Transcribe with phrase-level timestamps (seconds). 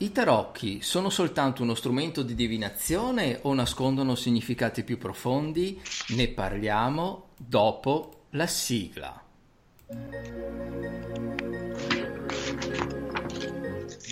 [0.00, 5.80] I tarocchi sono soltanto uno strumento di divinazione o nascondono significati più profondi?
[6.10, 9.20] Ne parliamo dopo la sigla.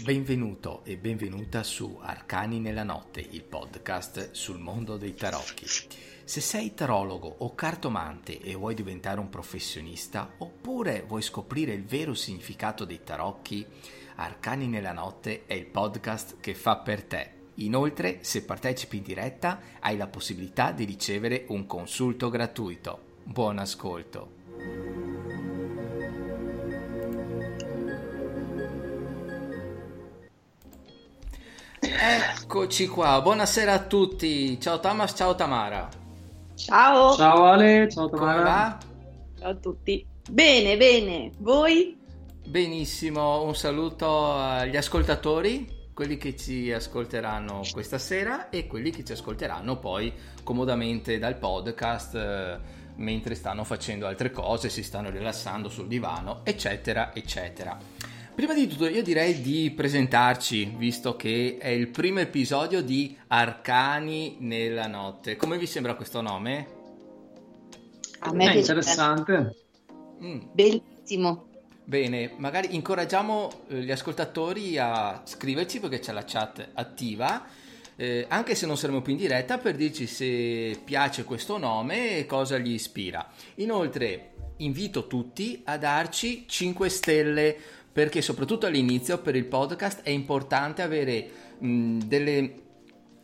[0.07, 5.67] Benvenuto e benvenuta su Arcani nella notte, il podcast sul mondo dei tarocchi.
[6.23, 12.15] Se sei tarologo o cartomante e vuoi diventare un professionista, oppure vuoi scoprire il vero
[12.15, 13.67] significato dei tarocchi,
[14.15, 17.31] Arcani nella notte è il podcast che fa per te.
[17.55, 23.17] Inoltre, se partecipi in diretta, hai la possibilità di ricevere un consulto gratuito.
[23.25, 24.36] Buon ascolto.
[31.99, 34.61] Eccoci qua, buonasera a tutti.
[34.61, 35.89] Ciao Thomas, ciao Tamara.
[36.55, 37.15] Ciao.
[37.15, 38.33] Ciao Ale, ciao Tamara.
[38.33, 38.79] Come va?
[39.39, 40.07] Ciao a tutti.
[40.31, 41.33] Bene, bene.
[41.39, 41.99] Voi?
[42.47, 49.13] Benissimo, un saluto agli ascoltatori, quelli che ci ascolteranno questa sera e quelli che ci
[49.13, 50.13] ascolteranno poi
[50.45, 52.59] comodamente dal podcast eh,
[52.97, 57.96] mentre stanno facendo altre cose, si stanno rilassando sul divano, eccetera, eccetera.
[58.37, 64.37] Prima di tutto io direi di presentarci, visto che è il primo episodio di Arcani
[64.41, 65.37] nella notte.
[65.37, 66.67] Come vi sembra questo nome?
[68.19, 69.57] A me è interessante.
[70.23, 70.41] Mm.
[70.53, 71.49] Bellissimo.
[71.83, 77.43] Bene, magari incoraggiamo eh, gli ascoltatori a scriverci perché c'è la chat attiva,
[77.97, 82.27] eh, anche se non saremo più in diretta, per dirci se piace questo nome e
[82.27, 83.27] cosa gli ispira.
[83.55, 87.57] Inoltre invito tutti a darci 5 stelle
[87.97, 92.55] perché soprattutto all'inizio per il podcast è importante avere mh, delle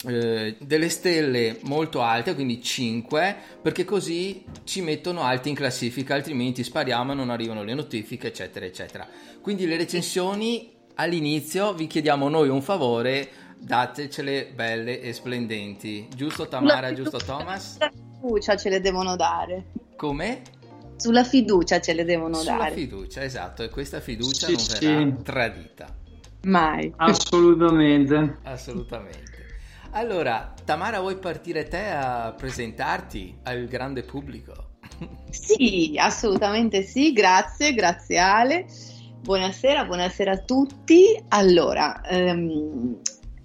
[0.07, 6.65] eh, delle stelle molto alte, quindi 5, perché così ci mettono alti in classifica, altrimenti
[6.65, 9.07] spariamo e non arrivano le notifiche, eccetera, eccetera.
[9.43, 13.29] Quindi le recensioni all'inizio vi chiediamo noi un favore,
[13.59, 16.09] datecele belle e splendenti.
[16.17, 17.75] Giusto Tamara, giusto Thomas?
[17.75, 19.65] Sulla fiducia ce le devono dare.
[19.97, 20.62] Come?
[20.97, 22.71] Sulla fiducia ce le devono Sulla dare.
[22.73, 25.23] Sulla fiducia, esatto, e questa fiducia sì, non verrà sì.
[25.23, 25.97] tradita.
[26.45, 26.93] Mai.
[26.97, 28.39] Assolutamente.
[28.43, 29.31] Assolutamente.
[29.93, 34.71] Allora, Tamara, vuoi partire te a presentarti al grande pubblico?
[35.31, 38.67] Sì, assolutamente sì, grazie, grazie Ale.
[39.21, 41.23] Buonasera, buonasera a tutti.
[41.29, 43.01] Allora, ehm,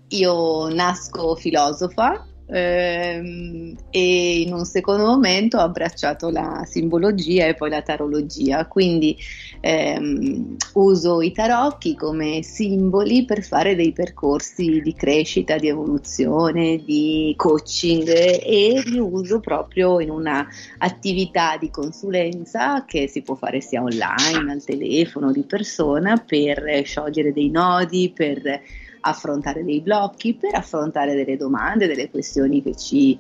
[0.09, 7.81] io nasco filosofa e in un secondo momento ho abbracciato la simbologia e poi la
[7.81, 9.17] tarologia, quindi
[9.59, 17.33] ehm, uso i tarocchi come simboli per fare dei percorsi di crescita, di evoluzione, di
[17.35, 20.47] coaching e li uso proprio in una
[20.77, 27.33] attività di consulenza che si può fare sia online, al telefono, di persona per sciogliere
[27.33, 28.61] dei nodi, per
[29.07, 33.17] affrontare dei blocchi, per affrontare delle domande, delle questioni che ci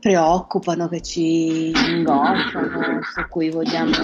[0.00, 3.94] preoccupano, che ci ingolfano, su cui vogliamo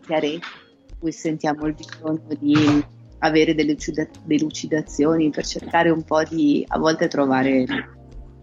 [0.00, 0.48] chiarezza,
[0.86, 2.84] su cui sentiamo il bisogno di
[3.18, 3.76] avere delle
[4.24, 7.66] delucidazioni per cercare un po' di a volte trovare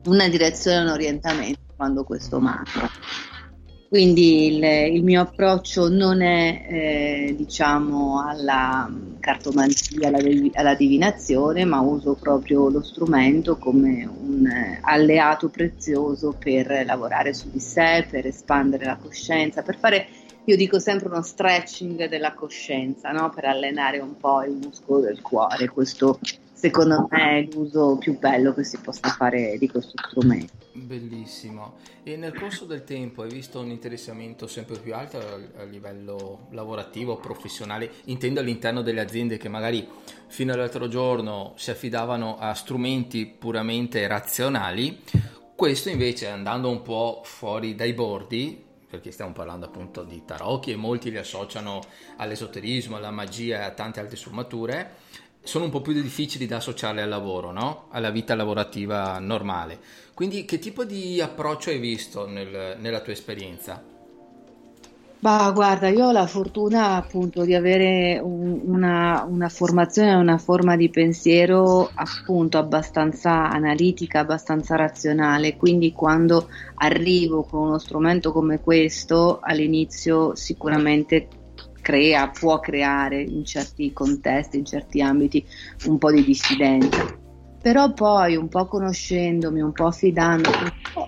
[0.06, 2.90] una direzione, un orientamento quando questo manca.
[3.88, 4.64] Quindi il,
[4.96, 10.20] il, mio approccio non è eh, diciamo alla cartomanzia, alla,
[10.56, 17.50] alla, divinazione, ma uso proprio lo strumento come un eh, alleato prezioso per lavorare su
[17.50, 20.08] di sé, per espandere la coscienza, per fare,
[20.44, 23.30] io dico sempre uno stretching della coscienza, no?
[23.30, 25.70] per allenare un po' il muscolo del cuore.
[25.70, 26.20] Questo
[26.52, 30.57] secondo me è l'uso più bello che si possa fare di questo strumento.
[30.78, 31.78] Bellissimo.
[32.04, 37.18] E nel corso del tempo hai visto un interessamento sempre più alto a, livello lavorativo,
[37.18, 39.88] professionale, intendo all'interno delle aziende che magari
[40.28, 45.02] fino all'altro giorno si affidavano a strumenti puramente razionali,
[45.56, 50.76] questo invece andando un po' fuori dai bordi, perché stiamo parlando appunto di tarocchi e
[50.76, 51.82] molti li associano
[52.18, 54.96] all'esoterismo, alla magia e a tante altre sfumature,
[55.44, 57.86] sono un po' più difficili da associare al lavoro, no?
[57.92, 59.80] alla vita lavorativa normale.
[60.14, 63.96] Quindi che tipo di approccio hai visto nel, nella tua esperienza?
[65.20, 70.76] Bah, guarda, io ho la fortuna appunto di avere un, una, una, formazione, una forma
[70.76, 79.40] di pensiero appunto abbastanza analitica, abbastanza razionale, quindi quando arrivo con uno strumento come questo
[79.42, 81.28] all'inizio sicuramente
[81.88, 85.46] crea, può creare in certi contesti, in certi ambiti
[85.86, 87.16] un po' di dissidenza.
[87.62, 91.08] Però poi un po' conoscendomi, un po' affidandomi, un po'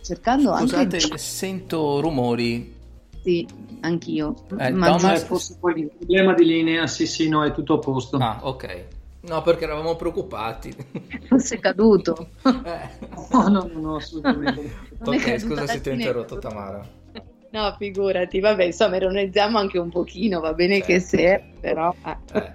[0.00, 1.18] cercando Scusate, anche...
[1.18, 2.74] sento rumori.
[3.22, 3.46] sì,
[3.80, 4.34] anch'io.
[4.58, 7.74] Eh, Ma Eh, giusto- forse poi il problema di linea, sì, sì, no, è tutto
[7.74, 8.16] a posto.
[8.16, 8.84] Ah, ok.
[9.28, 10.74] No, perché eravamo preoccupati.
[11.28, 12.30] fosse caduto.
[12.42, 12.88] Eh.
[13.32, 14.72] No, no, no, assolutamente.
[15.00, 17.04] Non è Ok, scusa se ti ho interrotto Tamara.
[17.48, 21.16] No, figurati, vabbè, insomma, ironizziamo anche un pochino, va bene che Certo.
[21.16, 21.94] se, però...
[22.04, 22.16] eh.
[22.38, 22.52] Eh.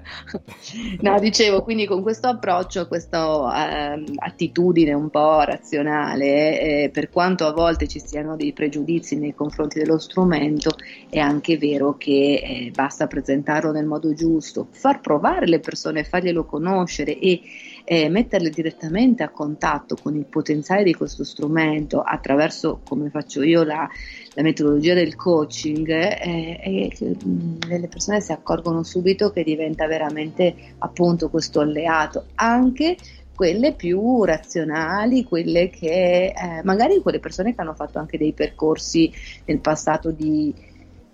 [1.02, 7.48] No, dicevo, quindi con questo approccio, questa ehm, attitudine un po' razionale, eh, per quanto
[7.48, 10.76] a volte ci siano dei pregiudizi nei confronti dello strumento,
[11.10, 16.46] è anche vero che eh, basta presentarlo nel modo giusto, far provare le persone, farglielo
[16.46, 17.42] conoscere e
[17.84, 23.64] eh, metterle direttamente a contatto con il potenziale di questo strumento attraverso, come faccio io,
[23.64, 23.88] la,
[24.34, 30.56] la metodologia del coaching, eh, e mh, le persone si accorgono subito che diventa veramente
[30.80, 32.96] appunto questo alleato, anche
[33.34, 39.12] quelle più razionali, quelle che eh, magari quelle persone che hanno fatto anche dei percorsi
[39.46, 40.54] nel passato di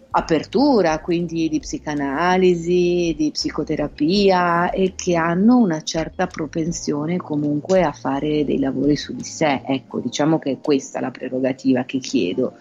[0.10, 8.46] apertura, quindi di psicanalisi, di psicoterapia e che hanno una certa propensione comunque a fare
[8.46, 9.62] dei lavori su di sé.
[9.66, 12.56] Ecco, diciamo che è questa la prerogativa che chiedo.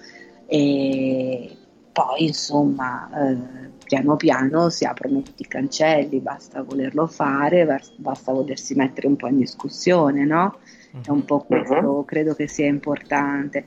[0.47, 1.57] E
[1.93, 8.33] poi, insomma, eh, piano piano si aprono tutti i cancelli, basta volerlo fare, bas- basta
[8.33, 10.59] volersi mettere un po' in discussione, no?
[11.03, 13.65] È un po' questo, credo che sia importante.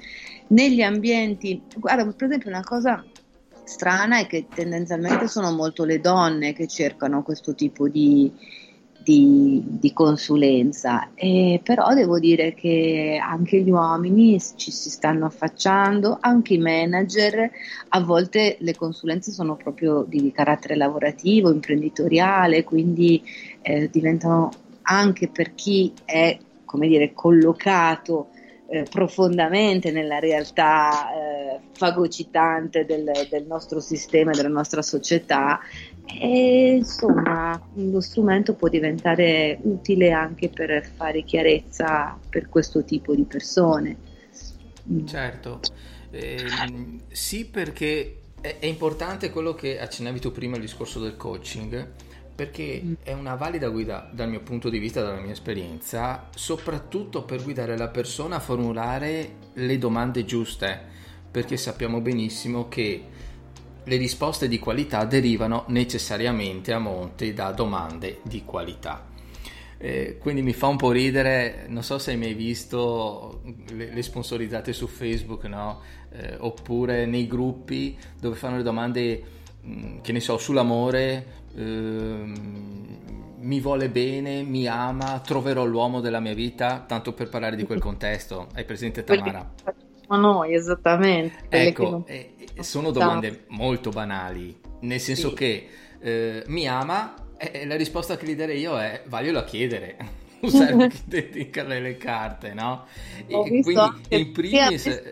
[0.48, 3.04] Negli ambienti, guarda, per esempio, una cosa
[3.70, 8.32] strana è che tendenzialmente sono molto le donne che cercano questo tipo di,
[8.98, 16.18] di- di consulenza, e però devo dire che anche gli uomini ci si stanno affacciando,
[16.20, 17.50] anche i manager,
[17.90, 23.24] a volte le consulenze sono proprio di carattere lavorativo, imprenditoriale, quindi
[23.62, 24.50] eh, diventano
[24.82, 26.36] anche per chi è,
[26.66, 28.30] come dire, collocato
[28.72, 35.60] eh, profondamente nella realtà eh, fagocitante del, del nostro sistema della nostra società
[36.06, 43.24] e insomma lo strumento può diventare utile anche per fare chiarezza per questo tipo di
[43.24, 43.98] persone.
[44.92, 45.06] Mm.
[45.06, 45.60] Certo,
[46.12, 51.92] Ehm, sì perché è, è importante quello che accennavi tu prima, il discorso del coaching,
[52.40, 52.94] perché Mm.
[53.04, 57.78] è una valida guida dal mio punto di vista, dalla mia esperienza, soprattutto per guidare
[57.78, 60.80] la persona a formulare le domande giuste,
[61.30, 63.04] perché sappiamo benissimo che
[63.84, 69.06] le risposte di qualità derivano necessariamente a monte da domande di qualità.
[69.78, 73.42] Eh, quindi mi fa un po' ridere, non so se hai mai visto
[73.74, 75.82] le, le sponsorizzate su Facebook, no?
[76.12, 79.24] Eh, oppure nei gruppi dove fanno le domande,
[80.02, 81.26] che ne so, sull'amore,
[81.56, 82.98] ehm,
[83.40, 87.80] mi vuole bene, mi ama, troverò l'uomo della mia vita, tanto per parlare di quel
[87.80, 88.48] contesto.
[88.54, 89.54] Hai presente Tamara?
[90.08, 91.46] Ma noi, esattamente.
[91.50, 95.36] Ecco, non- eh, eh, sono domande molto banali, nel senso Sì.
[95.36, 95.70] che
[96.02, 99.98] eh, mi ama e la risposta che gli darei io è vaglielo a chiedere.
[100.42, 102.86] Non serve che dicano le carte, no?
[103.28, 105.12] E Ho visto quindi in primis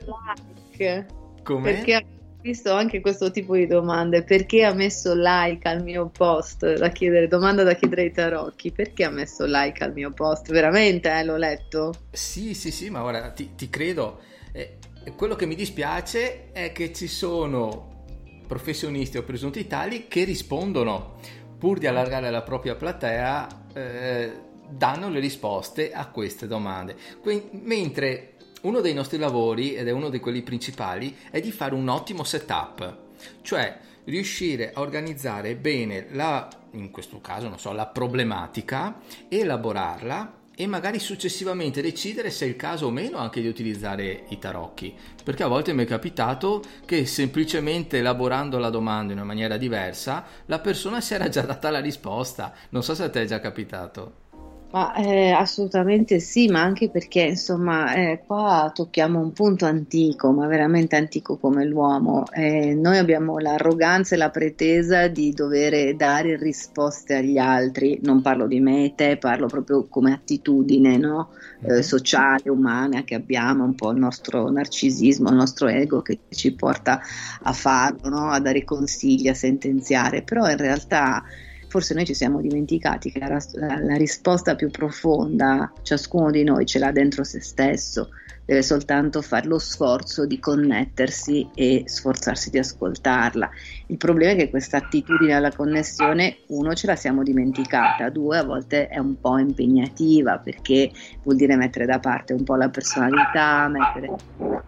[1.44, 2.06] come Perché
[2.48, 4.24] visto anche questo tipo di domande.
[4.24, 6.76] Perché ha messo like al mio post?
[6.76, 8.72] Da chiedere, domanda da chiedere ai tarocchi.
[8.72, 10.50] Perché ha messo like al mio post?
[10.50, 11.94] Veramente, eh, l'ho letto?
[12.12, 14.20] Sì, sì, sì, ma guarda, ti, ti credo.
[14.54, 14.78] Eh,
[15.16, 18.06] quello che mi dispiace è che ci sono
[18.48, 21.16] professionisti o presunti tali che rispondono,
[21.58, 24.32] pur di allargare la propria platea, eh,
[24.70, 26.96] danno le risposte a queste domande.
[27.22, 31.74] Que- mentre uno dei nostri lavori, ed è uno di quelli principali, è di fare
[31.74, 32.98] un ottimo setup,
[33.42, 40.66] cioè riuscire a organizzare bene la, in questo caso, non so, la problematica, elaborarla e
[40.66, 44.96] magari successivamente decidere se è il caso o meno anche di utilizzare i tarocchi.
[45.24, 50.26] Perché a volte mi è capitato che semplicemente elaborando la domanda in una maniera diversa,
[50.48, 52.56] la persona si era già data la risposta.
[52.70, 54.26] Non so se a te è già capitato.
[54.70, 60.46] Ma eh, assolutamente sì, ma anche perché insomma eh, qua tocchiamo un punto antico, ma
[60.46, 62.26] veramente antico come l'uomo.
[62.34, 68.46] Eh, noi abbiamo l'arroganza e la pretesa di dover dare risposte agli altri, non parlo
[68.46, 71.30] di me e te, parlo proprio come attitudine no?
[71.62, 76.54] Eh, sociale, umana che abbiamo, un po' il nostro narcisismo, il nostro ego che ci
[76.54, 77.00] porta
[77.42, 78.30] a farlo, no?
[78.30, 81.24] a dare consigli, a sentenziare, però in realtà
[81.68, 86.66] forse noi ci siamo dimenticati che la, la- la risposta più profonda ciascuno di noi
[86.66, 88.10] ce l'ha dentro se stesso,
[88.48, 93.50] deve soltanto fare lo sforzo di connettersi e sforzarsi di ascoltarla.
[93.88, 98.44] Il problema è che questa attitudine alla connessione, uno, ce la siamo dimenticata, due, a
[98.46, 100.92] volte è un po' impegnativa perché
[101.24, 104.16] vuol dire mettere da parte un po' la personalità, mettere...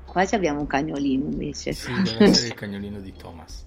[0.06, 1.72] Qua abbiamo un cagnolino invece.
[1.72, 3.64] Sì, deve essere il cagnolino di Thomas.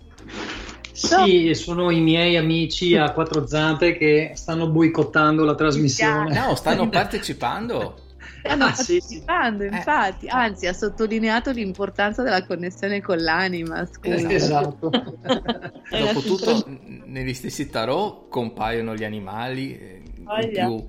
[0.93, 6.39] Sì, sono i miei amici a quattro zampe che stanno boicottando la trasmissione.
[6.39, 8.11] No, stanno partecipando.
[8.41, 9.77] Stanno ah, partecipando, sì, sì.
[9.77, 10.31] infatti, eh.
[10.31, 13.87] anzi ha sottolineato l'importanza della connessione con l'anima.
[13.87, 14.29] Scusa.
[14.31, 14.91] Esatto.
[15.91, 16.65] Dopotutto,
[17.05, 20.87] negli stessi tarot compaiono gli animali eh, in più,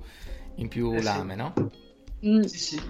[0.56, 1.52] in più eh, lame, no?
[2.26, 2.42] Mm.
[2.42, 2.82] Sì, sì.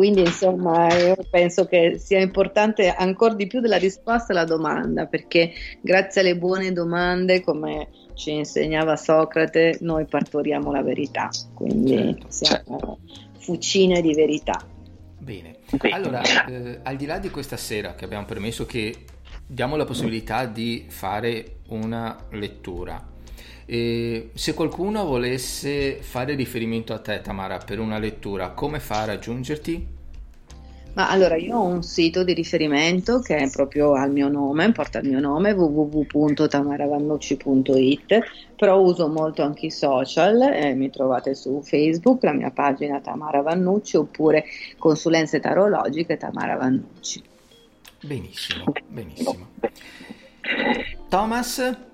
[0.00, 5.52] Quindi insomma io penso che sia importante ancora di più della risposta alla domanda, perché
[5.82, 12.26] grazie alle buone domande, come ci insegnava Socrate, noi partoriamo la verità, quindi certo.
[12.30, 12.98] siamo
[13.40, 14.66] fucine di verità.
[15.18, 15.56] Bene,
[15.90, 19.04] allora eh, al di là di questa sera che abbiamo permesso che
[19.46, 23.06] diamo la possibilità di fare una lettura,
[23.72, 29.04] e se qualcuno volesse fare riferimento a te, Tamara, per una lettura, come fa a
[29.04, 29.86] raggiungerti?
[30.94, 34.98] Ma allora io ho un sito di riferimento che è proprio al mio nome, porta
[34.98, 38.18] il mio nome www.tamaravannucci.it,
[38.56, 43.40] però uso molto anche i social, eh, mi trovate su Facebook, la mia pagina Tamara
[43.40, 44.46] Vannucci oppure
[44.78, 47.22] consulenze tarologiche Tamara Vannucci.
[48.00, 49.46] Benissimo, benissimo.
[51.08, 51.88] Thomas?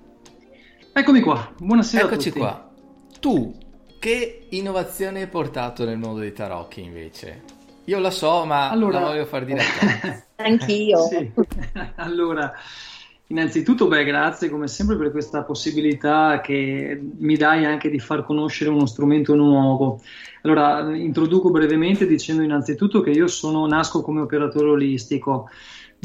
[0.97, 2.05] Eccomi qua, buonasera.
[2.05, 2.71] Eccoci qua.
[3.19, 3.55] Tu
[3.99, 7.43] che innovazione hai portato nel mondo dei tarocchi invece?
[7.85, 9.01] Io la so, ma allora...
[9.01, 9.61] la voglio far dire
[10.37, 11.03] Anch'io.
[11.03, 11.31] sì.
[11.97, 12.51] Allora,
[13.27, 18.71] innanzitutto, beh, grazie come sempre per questa possibilità che mi dai anche di far conoscere
[18.71, 20.01] uno strumento nuovo.
[20.41, 25.47] Allora, introduco brevemente dicendo innanzitutto che io sono, nasco come operatore olistico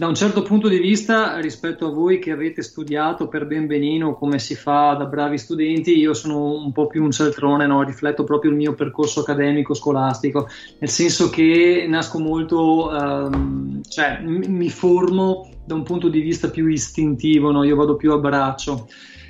[0.03, 4.17] da un certo punto di vista, rispetto a voi che avete studiato per ben benino
[4.17, 7.85] come si fa da bravi studenti, io sono un po' più un celtrone, no?
[7.85, 10.49] rifletto proprio il mio percorso accademico scolastico,
[10.81, 16.51] nel senso che nasco molto, um, cioè m- mi formo da un punto di vista
[16.51, 17.63] più istintivo, no?
[17.63, 18.89] io vado più a braccio.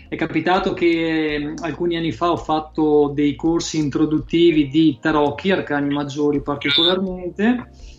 [0.08, 6.40] È capitato che alcuni anni fa ho fatto dei corsi introduttivi di tarocchi, arcani maggiori
[6.40, 7.90] particolarmente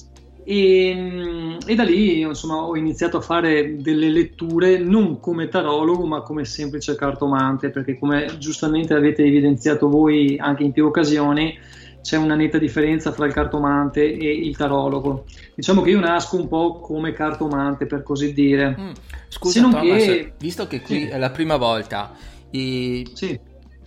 [0.46, 6.06] e, mm, e, da lì insomma, ho iniziato a fare delle letture non come tarologo
[6.06, 11.58] ma come semplice cartomante perché come giustamente avete evidenziato voi anche in più occasioni
[12.02, 15.24] c'è una netta differenza fra il cartomante e il tarologo
[15.56, 18.92] diciamo che io nasco un po' come cartomante per così dire mm.
[19.30, 20.34] scusa Thomas che...
[20.38, 21.08] visto che qui sì.
[21.08, 22.12] è la prima volta
[22.50, 23.06] e...
[23.14, 23.40] sì.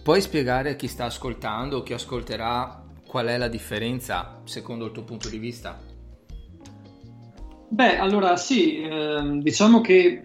[0.03, 4.93] puoi spiegare a chi sta ascoltando o chi ascolterà qual è la differenza secondo il
[4.93, 5.86] tuo punto di vista?
[7.69, 10.23] Beh, allora sì, eh, diciamo che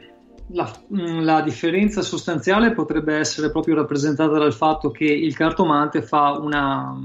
[0.54, 6.38] la, mm, la, differenza sostanziale potrebbe essere proprio rappresentata dal fatto che il cartomante fa
[6.38, 6.96] una,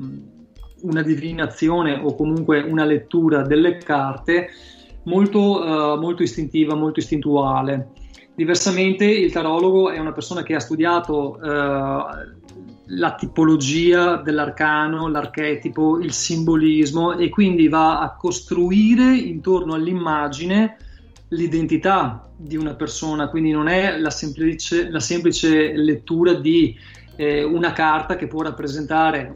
[0.83, 4.49] una divinazione o comunque una lettura delle carte
[5.05, 7.90] molto, uh, molto istintiva, molto istintuale.
[8.35, 12.36] Diversamente il tarologo è una persona che ha studiato uh,
[12.88, 20.76] la tipologia dell'arcano, l'archetipo, il simbolismo e quindi va a costruire intorno all'immagine
[21.28, 26.76] l'identità di una persona, quindi non è la semplice, la semplice lettura di
[27.16, 29.35] eh, una carta che può rappresentare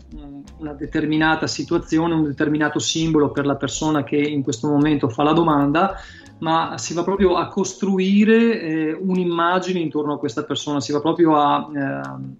[0.59, 5.33] una determinata situazione, un determinato simbolo per la persona che in questo momento fa la
[5.33, 5.97] domanda,
[6.41, 11.37] ma si va proprio a costruire eh, un'immagine intorno a questa persona, si va proprio
[11.37, 11.71] a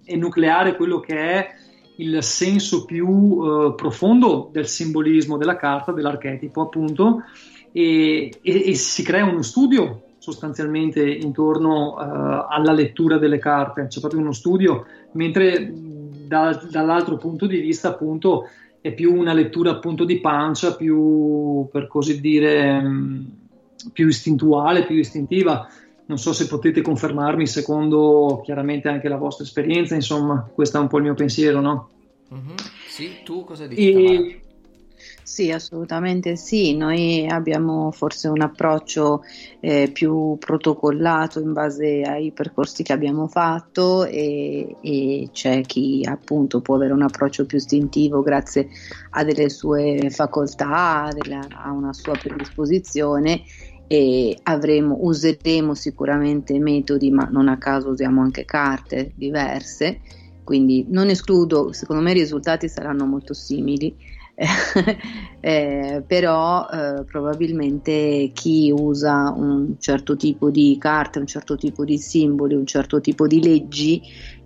[0.05, 1.49] eh, enucleare quello che è
[1.97, 7.23] il senso più eh, profondo del simbolismo della carta, dell'archetipo appunto,
[7.71, 13.99] e, e, e si crea uno studio sostanzialmente intorno uh, alla lettura delle carte, c'è
[13.99, 18.47] proprio uno studio, mentre da, dall'altro punto di vista appunto
[18.81, 22.81] è più una lettura appunto di pancia, più per così dire...
[22.81, 23.39] Mh,
[23.91, 25.67] più istintuale, più istintiva.
[26.05, 30.87] Non so se potete confermarmi secondo chiaramente anche la vostra esperienza, insomma, questo è un
[30.87, 31.89] po' il mio pensiero, no?
[32.33, 32.55] Mm-hmm.
[32.87, 33.91] Sì, tu cosa dici?
[33.91, 34.41] E...
[35.23, 36.75] Sì, assolutamente sì.
[36.75, 39.23] Noi abbiamo forse un approccio
[39.61, 46.59] eh, più protocollato in base ai percorsi che abbiamo fatto e, e, c'è chi appunto
[46.59, 48.67] può avere un approccio più istintivo grazie
[49.11, 53.43] a delle sue facoltà, a una sua predisposizione
[53.91, 59.99] e avremo, useremo sicuramente metodi, ma non a caso usiamo anche carte diverse,
[60.45, 63.93] quindi non escludo, secondo me i risultati saranno molto simili,
[65.41, 71.97] eh, però eh, probabilmente chi usa un certo tipo di carte, un certo tipo di
[71.97, 74.01] simboli, un certo tipo di leggi,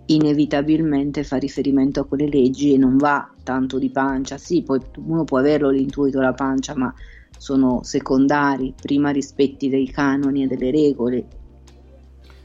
[0.06, 4.38] inevitabilmente fa riferimento a quelle leggi e non va tanto di pancia.
[4.38, 6.92] Sì, poi uno può averlo l'intuito della pancia, ma
[7.36, 11.26] sono secondari, prima rispetti dei canoni e delle regole.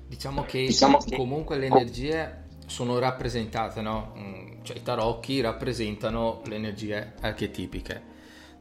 [0.07, 4.13] Diciamo che, diciamo che comunque le energie sono rappresentate, no?
[4.17, 8.01] Mm, cioè i tarocchi rappresentano le energie archetipiche,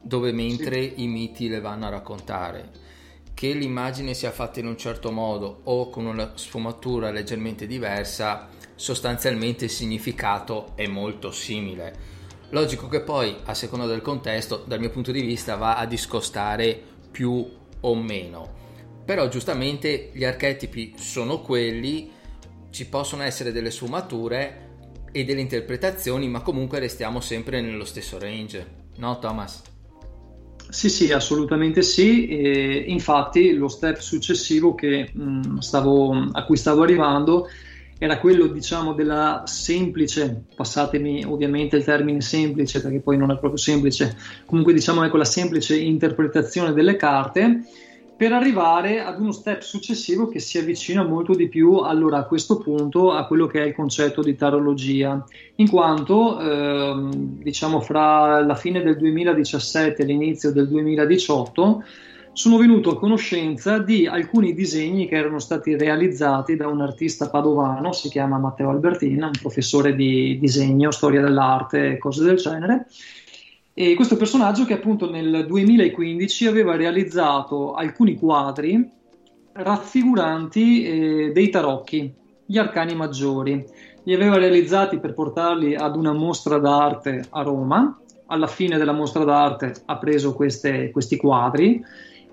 [0.00, 1.02] dove mentre sì.
[1.02, 2.70] i miti le vanno a raccontare.
[3.32, 9.64] Che l'immagine sia fatta in un certo modo o con una sfumatura leggermente diversa, sostanzialmente
[9.64, 12.19] il significato è molto simile.
[12.50, 16.80] Logico che poi, a seconda del contesto, dal mio punto di vista va a discostare
[17.11, 17.49] più
[17.80, 18.59] o meno.
[19.04, 22.11] Però giustamente gli archetipi sono quelli,
[22.71, 24.69] ci possono essere delle sfumature
[25.12, 28.66] e delle interpretazioni, ma comunque restiamo sempre nello stesso range,
[28.97, 29.62] no Thomas?
[30.71, 32.26] Sì, sì, assolutamente sì.
[32.26, 37.49] E infatti lo step successivo che, mh, mm, stavo, a cui stavo arrivando
[38.02, 43.59] era quello diciamo della semplice, passatemi ovviamente il termine semplice perché poi non è proprio
[43.59, 44.16] semplice,
[44.47, 47.62] comunque diciamo ecco la semplice interpretazione delle carte
[48.16, 52.57] per arrivare ad uno step successivo che si avvicina molto di più allora a questo
[52.57, 55.23] punto a quello che è il concetto di tarologia,
[55.57, 57.11] in quanto ehm,
[57.42, 61.85] diciamo fra la fine del 2017 e l'inizio del 2018
[62.32, 67.92] sono venuto a conoscenza di alcuni disegni che erano stati realizzati da un artista padovano,
[67.92, 72.87] si chiama Matteo Albertina, un professore di disegno, storia dell'arte e cose del genere
[73.80, 78.87] e questo personaggio che appunto nel 2015 aveva realizzato alcuni quadri
[79.52, 82.12] raffiguranti eh, dei tarocchi,
[82.44, 83.64] gli arcani maggiori.
[84.02, 87.99] Li aveva realizzati per portarli ad una mostra d'arte a Roma.
[88.26, 91.82] Alla fine della mostra d'arte ha preso queste, questi quadri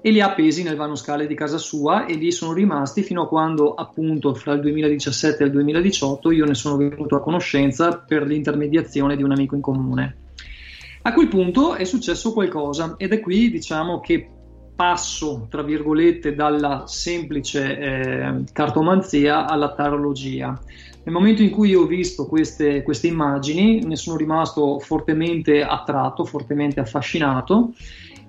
[0.01, 3.23] e li ha appesi nel vano scale di casa sua e lì sono rimasti fino
[3.23, 7.97] a quando appunto fra il 2017 e il 2018 io ne sono venuto a conoscenza
[7.97, 10.17] per l'intermediazione di un amico in comune.
[11.01, 14.29] A quel punto è successo qualcosa ed è qui diciamo che
[14.77, 20.57] passo, tra virgolette, dalla semplice eh, cartomanzia alla tarologia.
[21.03, 26.79] Nel momento in cui ho visto queste, queste immagini ne sono rimasto fortemente attratto, fortemente
[26.79, 27.71] affascinato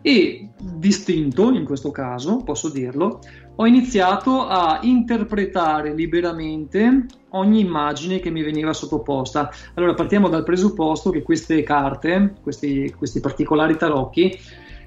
[0.03, 3.21] e distinto in questo caso, posso dirlo,
[3.57, 9.51] ho iniziato a interpretare liberamente ogni immagine che mi veniva sottoposta.
[9.75, 14.39] Allora partiamo dal presupposto che queste carte, questi, questi particolari tarocchi,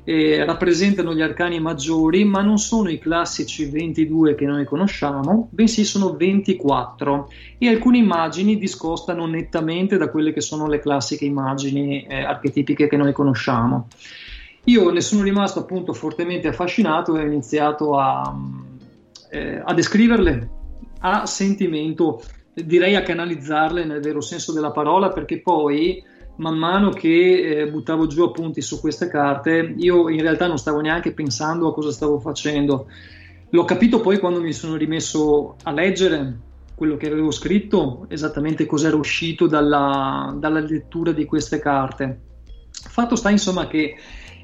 [0.04, 5.84] eh, rappresentano gli arcani maggiori, ma non sono i classici 22 che noi conosciamo, bensì
[5.84, 12.24] sono 24 e alcune immagini discostano nettamente da quelle che sono le classiche immagini eh,
[12.24, 13.88] archetipiche che noi conosciamo.
[14.66, 18.36] Io ne sono rimasto appunto fortemente affascinato e ho iniziato a,
[19.32, 20.50] eh, a descriverle
[21.00, 22.22] a sentimento,
[22.54, 26.04] direi a canalizzarle nel vero senso della parola, perché poi
[26.36, 30.80] man mano che eh, buttavo giù appunti su queste carte, io in realtà non stavo
[30.80, 32.88] neanche pensando a cosa stavo facendo.
[33.50, 36.38] L'ho capito poi quando mi sono rimesso a leggere
[36.76, 42.20] quello che avevo scritto, esattamente cos'era uscito dalla, dalla lettura di queste carte.
[42.72, 43.96] Fatto sta insomma che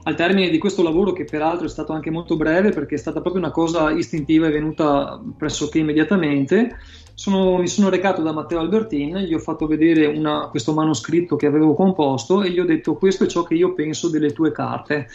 [0.07, 3.19] al termine di questo lavoro, che peraltro è stato anche molto breve perché è stata
[3.19, 6.77] proprio una cosa istintiva e venuta pressoché immediatamente,
[7.13, 11.45] sono, mi sono recato da Matteo Albertin, gli ho fatto vedere una, questo manoscritto che
[11.45, 15.07] avevo composto e gli ho detto questo è ciò che io penso delle tue carte.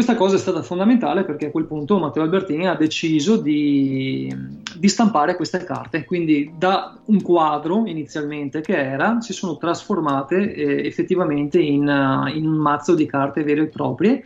[0.00, 4.34] Questa cosa è stata fondamentale perché a quel punto Matteo Albertini ha deciso di,
[4.74, 10.86] di, stampare queste carte, quindi da un quadro inizialmente che era, si sono trasformate eh,
[10.86, 11.82] effettivamente in,
[12.32, 14.22] in, un mazzo di carte vere e proprie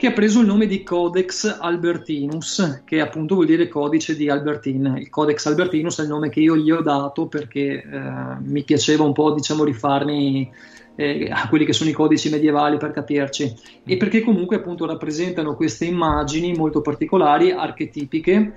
[0.00, 4.94] che ha preso il nome di Codex Albertinus, che appunto vuol dire codice di Albertin.
[4.96, 8.00] Il Codex Albertinus è il nome che io gli ho dato perché eh,
[8.40, 10.50] mi piaceva un po' diciamo rifarmi
[10.96, 15.54] eh, a quelli che sono i codici medievali per capirci e perché comunque appunto rappresentano
[15.54, 18.54] queste immagini molto particolari, archetipiche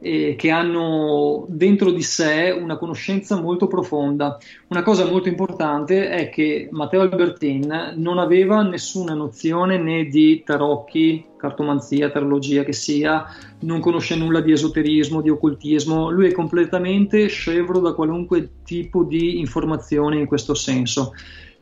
[0.00, 4.38] eh, che hanno dentro di sé una conoscenza molto profonda.
[4.68, 11.24] Una cosa molto importante è che Matteo Albertin non aveva nessuna nozione né di tarocchi,
[11.36, 13.24] cartomanzia, tarologia che sia,
[13.60, 19.38] non conosce nulla di esoterismo, di occultismo, lui è completamente scevro da qualunque tipo di
[19.38, 21.12] informazione in questo senso.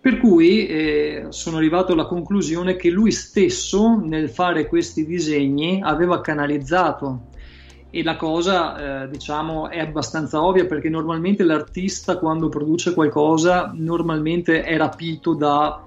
[0.00, 6.20] Per cui eh, sono arrivato alla conclusione che lui stesso nel fare questi disegni aveva
[6.20, 7.28] canalizzato
[7.94, 14.64] e la cosa eh, diciamo è abbastanza ovvia perché normalmente l'artista quando produce qualcosa normalmente
[14.64, 15.80] è rapito da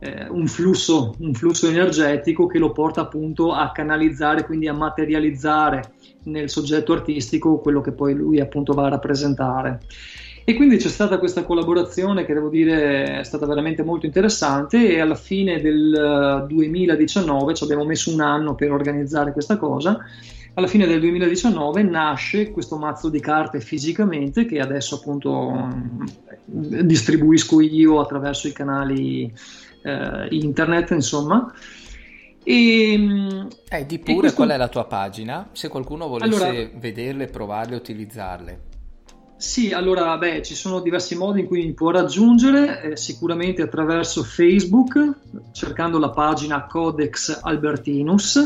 [0.00, 5.92] eh, un, flusso, un flusso energetico che lo porta appunto a canalizzare, quindi a materializzare
[6.24, 9.78] nel soggetto artistico quello che poi lui appunto va a rappresentare.
[10.44, 14.98] E quindi c'è stata questa collaborazione che devo dire è stata veramente molto interessante e
[14.98, 20.00] alla fine del 2019, ci abbiamo messo un anno per organizzare questa cosa,
[20.54, 25.68] alla fine del 2019 nasce questo mazzo di carte fisicamente che adesso appunto
[26.44, 29.32] distribuisco io attraverso i canali
[29.82, 31.52] eh, internet, insomma.
[32.44, 32.92] E,
[33.68, 34.36] eh, di pure questo...
[34.36, 35.48] qual è la tua pagina?
[35.52, 38.60] Se qualcuno volesse allora, vederle, provarle, utilizzarle.
[39.36, 44.22] Sì, allora, beh, ci sono diversi modi in cui mi può raggiungere, eh, sicuramente attraverso
[44.22, 45.14] Facebook,
[45.50, 48.38] cercando la pagina Codex Albertinus,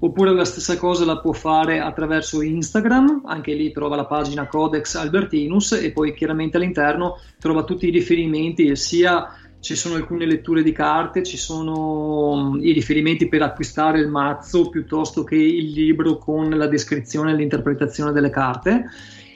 [0.00, 4.94] oppure la stessa cosa la può fare attraverso Instagram, anche lì trova la pagina Codex
[4.94, 10.72] Albertinus e poi chiaramente all'interno trova tutti i riferimenti, sia ci sono alcune letture di
[10.72, 16.48] carte, ci sono mm, i riferimenti per acquistare il mazzo piuttosto che il libro con
[16.48, 18.86] la descrizione e l'interpretazione delle carte.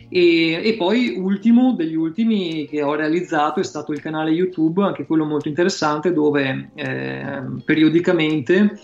[0.09, 5.07] E, e, poi ultimo degli ultimi che ho realizzato è stato il canale YouTube, anche
[5.07, 8.79] quello molto interessante, dove eh, periodicamente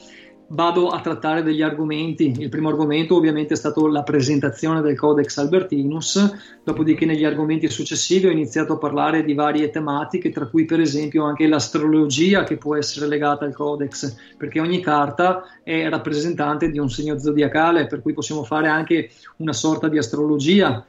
[0.52, 2.34] vado a trattare degli argomenti.
[2.38, 8.26] Il primo argomento ovviamente è stato la presentazione del Codex Albertinus, dopodiché negli argomenti successivi
[8.26, 12.76] ho iniziato a parlare di varie tematiche, tra cui per esempio anche l'astrologia che può
[12.76, 18.12] essere legata al Codex, perché ogni carta è rappresentante di un segno zodiacale, per cui
[18.12, 20.84] possiamo fare anche una sorta di astrologia.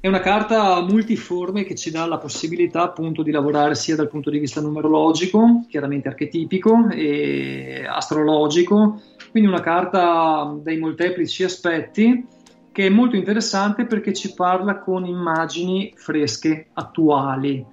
[0.00, 4.30] È una carta multiforme che ci dà la possibilità appunto di lavorare sia dal punto
[4.30, 9.00] di vista numerologico, chiaramente archetipico e astrologico,
[9.32, 12.24] quindi una carta dai molteplici aspetti
[12.70, 17.66] che è molto interessante perché ci parla con immagini fresche, attuali.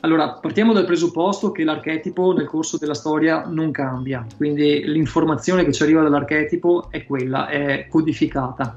[0.00, 5.72] Allora, partiamo dal presupposto che l'archetipo nel corso della storia non cambia, quindi l'informazione che
[5.72, 8.74] ci arriva dall'archetipo è quella, è codificata.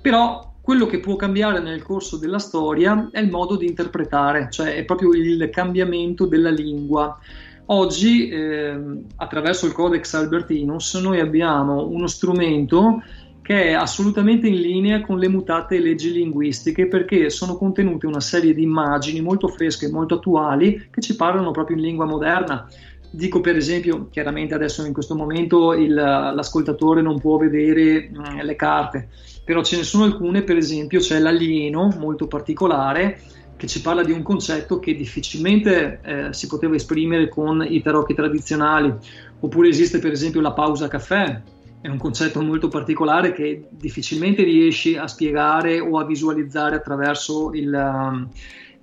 [0.00, 4.76] Però quello che può cambiare nel corso della storia è il modo di interpretare, cioè
[4.76, 7.18] è proprio il cambiamento della lingua.
[7.66, 8.78] Oggi, eh,
[9.16, 13.02] attraverso il Codex Albertinus, noi abbiamo uno strumento
[13.42, 18.54] che è assolutamente in linea con le mutate leggi linguistiche perché sono contenute una serie
[18.54, 22.68] di immagini molto fresche e molto attuali che ci parlano proprio in lingua moderna.
[23.12, 28.40] Dico per esempio, chiaramente adesso in questo momento il, l'ascoltatore non può vedere mh, mm,
[28.40, 29.08] le carte,
[29.44, 33.20] però ce ne sono alcune, per esempio c'è l'alieno molto particolare
[33.56, 38.14] che ci parla di un concetto che difficilmente eh, si poteva esprimere con i tarocchi
[38.14, 38.94] tradizionali,
[39.40, 41.42] oppure esiste per esempio la pausa caffè,
[41.82, 48.28] è un concetto molto particolare che difficilmente riesci a spiegare o a visualizzare attraverso il,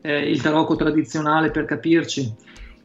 [0.02, 2.36] eh, il tarocco tradizionale per capirci.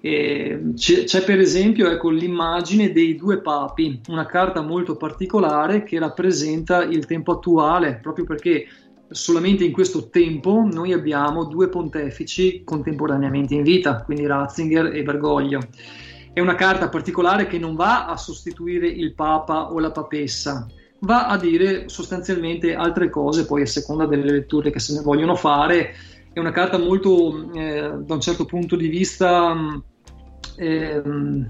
[0.03, 6.83] C'è, c'è, per esempio ecco, l'immagine dei due papi, una carta molto particolare che rappresenta
[6.83, 8.67] il tempo attuale, proprio perché
[9.09, 15.61] solamente in questo tempo noi abbiamo due pontefici contemporaneamente in vita, quindi Ratzinger e Bergoglio.
[16.33, 20.67] È una carta particolare che non va a sostituire il papa o la papessa,
[21.01, 25.37] va a dire sostanzialmente altre cose, poi a seconda delle letture che se ne vogliono
[25.37, 25.95] fare.
[26.33, 29.55] È una carta molto, eh, da un certo punto di vista,
[30.57, 31.47] ehm,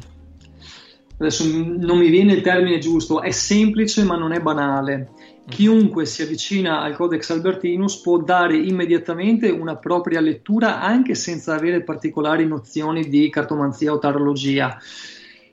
[1.19, 5.11] adesso non mi viene il termine giusto, è semplice ma non è banale.
[5.49, 11.83] Chiunque si avvicina al Codex Albertinus può dare immediatamente una propria lettura anche senza avere
[11.83, 14.79] particolari nozioni di cartomanzia o tarologia,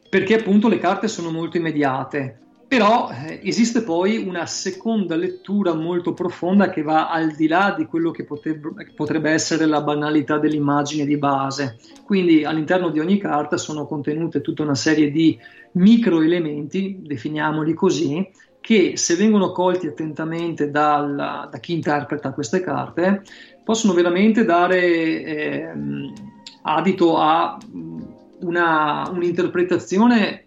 [0.10, 2.49] perché appunto le carte sono molto immediate.
[2.70, 7.88] Però eh, esiste poi una seconda lettura molto profonda che va al di là di
[7.88, 11.80] quello che potrebbe, potrebbe essere la banalità dell'immagine di base.
[12.06, 15.36] Quindi all'interno di ogni carta sono contenute tutta una serie di
[15.72, 18.30] microelementi, definiamoli così,
[18.62, 23.24] che se vengono colti attentamente dal, da chi interpreta queste carte
[23.64, 24.84] possono veramente dare
[25.24, 25.72] eh,
[26.62, 27.58] adito a
[28.42, 30.44] una, un'interpretazione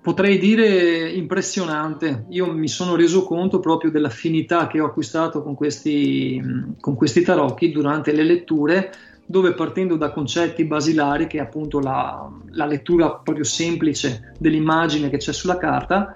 [0.00, 2.26] potrei dire impressionante.
[2.30, 6.40] Io mi sono reso conto proprio dell'affinità che ho acquistato con questi,
[6.80, 8.92] con questi tarocchi durante le letture,
[9.26, 15.18] dove partendo da concetti basilari, che è appunto la, la lettura proprio semplice dell'immagine che
[15.18, 16.12] c'è sulla carta,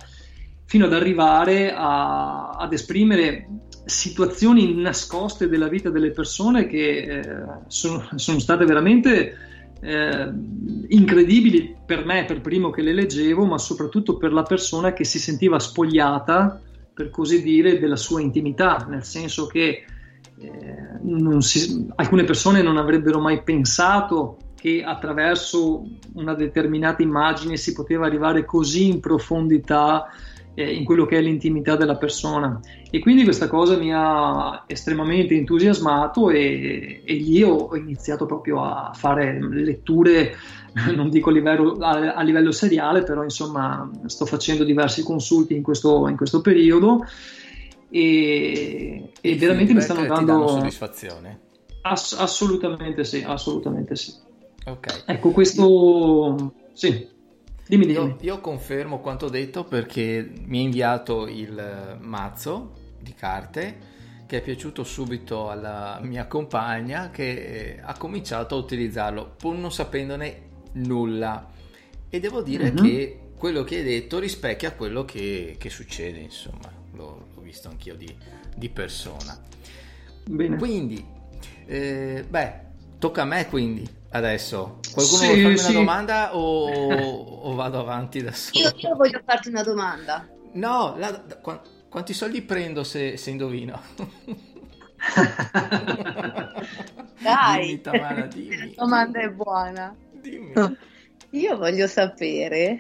[0.65, 3.49] fino ad arrivare a, ad esprimere
[3.85, 7.23] situazioni nascoste della vita delle persone che eh,
[7.67, 9.37] sono, sono state veramente
[9.81, 10.33] eh,
[10.89, 15.19] incredibili per me, per primo che le leggevo, ma soprattutto per la persona che si
[15.19, 16.61] sentiva spogliata,
[16.93, 19.85] per così dire, della sua intimità, nel senso che
[20.39, 25.85] eh, si, alcune persone non avrebbero mai pensato che attraverso
[26.15, 30.09] una determinata immagine si poteva arrivare così in profondità
[30.55, 32.61] eh, in quello che è l'intimità della persona.
[32.91, 38.93] E quindi questa cosa mi ha estremamente entusiasmato e, e lì ho iniziato proprio a
[38.95, 40.37] fare letture
[40.95, 45.63] non dico a livello, a, a livello, seriale però insomma sto facendo diversi consulti in
[45.63, 47.05] questo, in questo periodo.
[47.91, 51.41] E, e veramente mi stanno dando soddisfazione?
[51.83, 54.13] Ass- assolutamente sì assolutamente sì.
[54.67, 55.05] Ok.
[55.07, 57.13] Ecco questo sì
[57.67, 57.99] Dimmi, dimmi.
[57.99, 63.93] Io, io, confermo quanto detto perché mi ha inviato il mazzo di carte
[64.27, 69.71] che è piaciuto subito alla mia compagna che eh, ha cominciato a utilizzarlo pur non
[69.71, 71.51] sapendone nulla
[72.09, 72.85] e devo dire mm-hmm.
[72.85, 77.95] che quello che hai detto rispecchia quello che, che succede insomma l'ho, l'ho, visto anch'io
[77.95, 78.15] di,
[78.57, 79.39] di persona
[80.27, 80.57] Bene.
[80.57, 81.05] quindi
[81.67, 82.53] eh, beh
[82.99, 84.79] tocca a me quindi adesso.
[84.93, 85.71] Qualcuno sì, vuole farmi sì.
[85.71, 88.65] una domanda o, o, vado avanti da solo?
[88.65, 90.29] Io, io, voglio farti una domanda.
[90.53, 93.81] No, la, qu- quanti soldi prendo se, se indovino?
[97.21, 98.57] Dai, dimmi, Tamara, dimmi.
[98.57, 99.95] La domanda è buona.
[100.13, 100.53] Dimmi.
[101.35, 102.79] Io voglio sapere,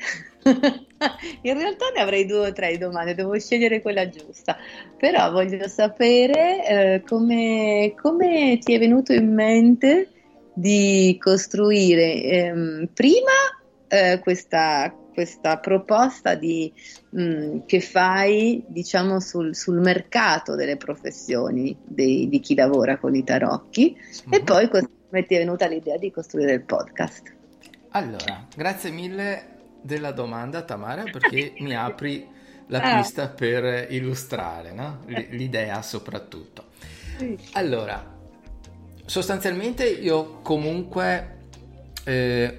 [1.43, 4.57] in realtà ne avrei due o tre domande, devo scegliere quella giusta,
[4.97, 10.14] però voglio sapere eh, come, come ti è venuto in mente
[10.55, 13.33] di costruire ehm, prima
[13.89, 16.73] eh, questa, questa, proposta di,
[17.11, 23.15] mh, mm, che fai diciamo sul, sul, mercato delle professioni dei, di chi lavora con
[23.15, 24.33] i tarocchi mm-hmm.
[24.33, 24.45] e mhm.
[24.45, 27.33] poi come ti è venuta l'idea di costruire il podcast.
[27.91, 32.27] Allora, grazie mille della domanda Tamara perché mi apri
[32.69, 32.97] la ah.
[32.97, 35.01] pista per illustrare no?
[35.07, 36.73] l'idea soprattutto.
[37.53, 38.14] Allora,
[39.07, 41.37] sostanzialmente io comunque
[42.05, 42.59] eh,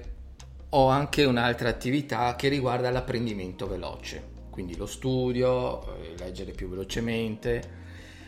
[0.70, 7.62] ho anche un'altra attività che riguarda l'apprendimento veloce, quindi lo studio, eh, leggere più velocemente,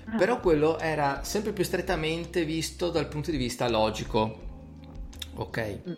[0.05, 0.17] ah.
[0.17, 4.39] però quello era sempre più strettamente visto dal punto di vista logico,
[5.35, 5.79] ok?
[5.89, 5.93] Mm.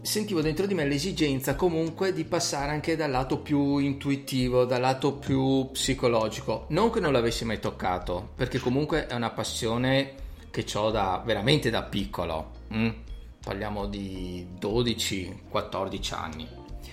[0.00, 5.14] Sentivo dentro di me l'esigenza comunque di passare anche dal lato più intuitivo, dal lato
[5.14, 6.66] più psicologico.
[6.68, 11.70] Non che non l'avessi mai toccato, perché comunque è una passione che ho da, veramente
[11.70, 12.52] da piccolo.
[12.72, 12.88] Mm?
[13.42, 16.48] Parliamo di 12-14 anni.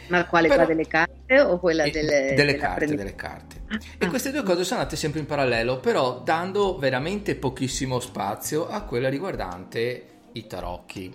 [0.07, 0.47] Ma quale?
[0.47, 2.85] Però, quella delle carte o quella delle, delle carte?
[2.85, 3.63] Delle carte.
[3.67, 8.67] Ah, e queste due cose sono andate sempre in parallelo, però dando veramente pochissimo spazio
[8.67, 11.13] a quella riguardante i tarocchi.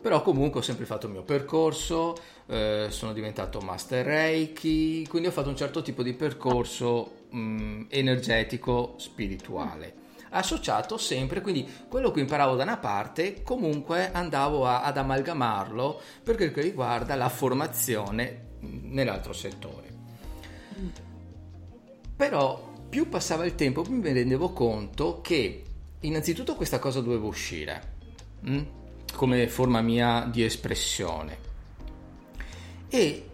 [0.00, 2.14] Però comunque ho sempre fatto il mio percorso,
[2.46, 7.82] eh, sono diventato master Reiki, quindi ho fatto un certo tipo di percorso mh, mm,
[7.88, 14.96] energetico spirituale associato sempre, quindi quello che imparavo da una parte comunque andavo a, ad
[14.96, 19.94] amalgamarlo per quel che riguarda la formazione nell'altro settore.
[22.16, 25.62] Però più passava il tempo più mi rendevo conto che
[26.00, 27.94] innanzitutto questa cosa doveva uscire?
[28.48, 28.62] Mm,
[29.14, 31.44] come forma mia di espressione
[32.88, 33.28] e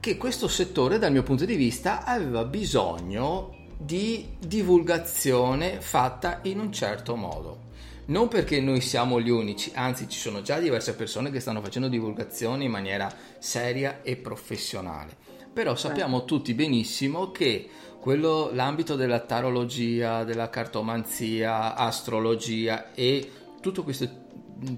[0.00, 6.72] che questo settore dal mio punto di vista aveva bisogno di divulgazione fatta in un
[6.72, 7.66] certo modo.
[8.06, 11.88] Non perché noi siamo gli unici, anzi ci sono già diverse persone che stanno facendo
[11.88, 15.14] divulgazione in maniera seria e professionale.
[15.52, 17.68] Però sappiamo tutti benissimo che
[18.00, 24.26] quello, l'ambito della tarologia, della cartomanzia, astrologia e tutte queste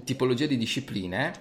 [0.03, 1.31] tipologie di discipline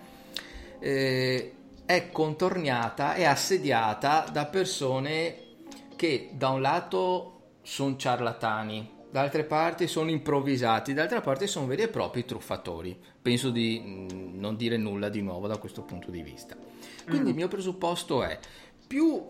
[0.78, 5.48] eh, è contorniata e assediata da persone
[5.96, 7.39] che da un lato
[7.70, 12.98] sono ciarlatani, da altre parti sono improvvisati, d'altra parte sono veri e propri truffatori.
[13.22, 16.56] Penso di mm, non dire nulla di nuovo da questo punto di vista.
[17.04, 17.28] Quindi mm.
[17.28, 18.36] il mio presupposto è
[18.84, 19.24] più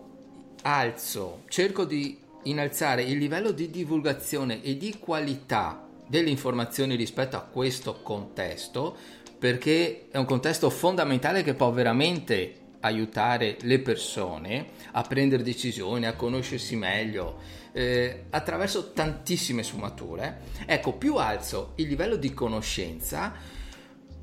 [0.63, 7.41] alzo, cerco di innalzare il livello di divulgazione e di qualità delle informazioni rispetto a
[7.41, 8.95] questo contesto,
[9.37, 16.15] perché è un contesto fondamentale che può veramente aiutare le persone a prendere decisioni, a
[16.15, 20.41] conoscersi meglio, eh, attraverso tantissime sfumature.
[20.65, 23.33] Ecco, più alzo il livello di conoscenza,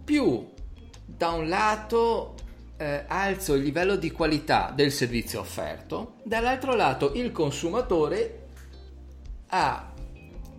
[0.05, 0.47] più
[1.05, 2.35] da un lato
[2.77, 8.47] eh, alzo il livello di qualità del servizio offerto, dall'altro lato il consumatore
[9.49, 9.93] ha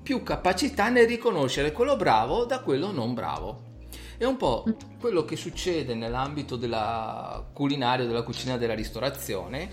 [0.01, 3.67] più capacità nel riconoscere quello bravo da quello non bravo.
[4.17, 4.65] È un po'
[4.99, 9.69] quello che succede nell'ambito della culinaria, della cucina della ristorazione,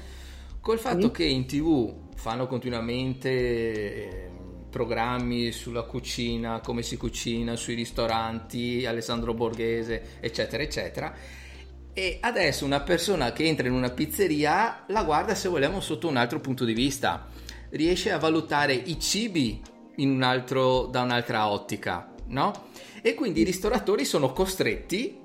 [0.60, 4.30] col fatto che in tv fanno continuamente eh,
[4.70, 11.14] programmi sulla cucina, come si cucina, sui ristoranti, Alessandro Borghese, eccetera, eccetera.
[11.92, 16.16] E adesso una persona che entra in una pizzeria la guarda, se vogliamo, sotto un
[16.16, 17.28] altro punto di vista.
[17.70, 19.62] Riesce a valutare i cibi
[19.96, 22.68] un altro, da un'altra ottica, no?
[23.00, 25.20] E quindi i ristoratori sono costretti,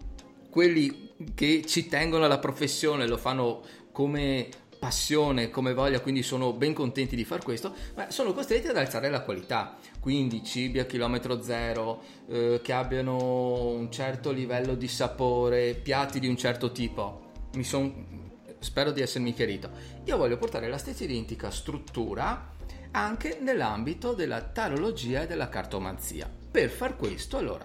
[0.49, 4.47] quelli che ci tengono alla professione, lo fanno come
[4.81, 9.11] passione, come voglia, quindi sono ben contenti di fare questo, ma sono costretti ad alzare
[9.11, 9.77] la qualità.
[9.99, 16.27] Quindi cibi a chilometro zero, eh, che abbiano un certo livello di sapore, piatti di
[16.27, 17.29] un certo tipo.
[17.53, 18.29] Mi son...
[18.57, 19.69] Spero di essermi chiarito.
[20.05, 22.53] Io voglio portare la stessa identica struttura
[22.91, 26.27] anche nell'ambito della tarologia e della cartomanzia.
[26.51, 27.63] Per far questo, allora,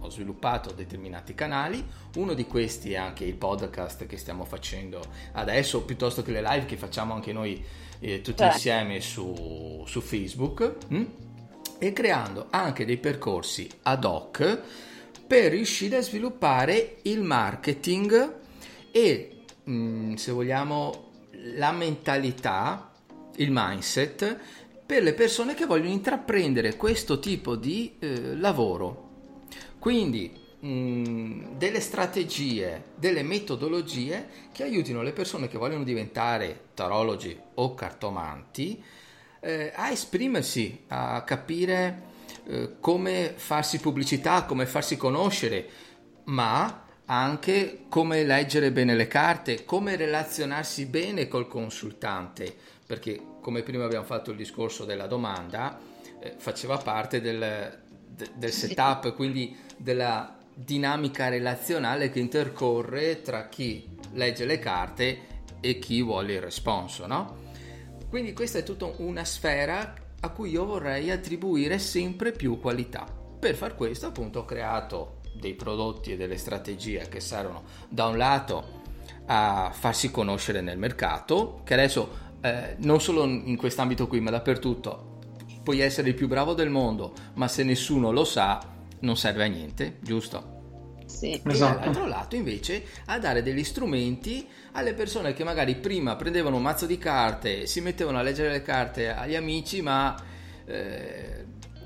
[0.00, 1.84] ho sviluppato determinati canali,
[2.16, 6.64] uno di questi è anche il podcast che stiamo facendo adesso, piuttosto che le live
[6.64, 7.62] che facciamo anche noi
[8.00, 8.54] eh, tutti certo.
[8.54, 11.04] insieme su, su Facebook, hm?
[11.78, 14.60] e creando anche dei percorsi ad hoc
[15.26, 18.34] per riuscire a sviluppare il marketing
[18.90, 21.08] e, mh, hm, se vogliamo,
[21.56, 22.92] la mentalità,
[23.36, 24.38] il mindset
[24.84, 29.09] per le persone che vogliono intraprendere questo tipo di eh, lavoro
[29.80, 30.30] quindi
[30.64, 38.80] mm, delle strategie, delle metodologie che aiutino le persone che vogliono diventare tarologi o cartomanti
[39.40, 42.08] eh, a esprimersi, a capire
[42.46, 45.68] eh, come farsi pubblicità, come farsi conoscere,
[46.24, 52.54] ma anche come leggere bene le carte, come relazionarsi bene col consultante,
[52.86, 55.78] perché come prima abbiamo fatto il discorso della domanda,
[56.20, 57.88] eh, faceva parte del,
[58.34, 65.18] del setup, quindi della dinamica relazionale che intercorre tra chi legge le carte
[65.60, 67.48] e chi vuole il responso, no?
[68.08, 73.06] Quindi questa è tutta una sfera a cui io vorrei attribuire sempre più qualità.
[73.38, 78.18] Per far questo appunto ho creato dei prodotti e delle strategie che servono da un
[78.18, 78.78] lato
[79.26, 85.09] a farsi conoscere nel mercato, che adesso eh, non solo in quest'ambito qui ma dappertutto
[85.62, 88.60] puoi essere il più bravo del mondo, ma se nessuno lo sa,
[89.00, 90.58] non serve a niente, giusto?
[91.06, 91.40] Sì.
[91.44, 91.78] Esatto.
[91.78, 96.62] E dall'altro lato invece a dare degli strumenti alle persone che magari prima prendevano un
[96.62, 100.16] mazzo di carte, si mettevano a leggere le carte agli amici, ma
[100.66, 101.44] eh,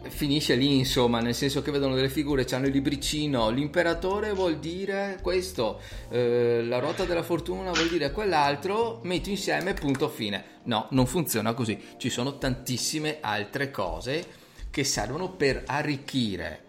[0.09, 5.19] finisce lì, insomma, nel senso che vedono delle figure, hanno il libricino, l'imperatore vuol dire
[5.23, 10.61] questo, eh, la ruota della fortuna vuol dire quell'altro, metto insieme, punto fine.
[10.65, 11.79] No, non funziona così.
[11.97, 14.25] Ci sono tantissime altre cose
[14.71, 16.65] che servono per arricchire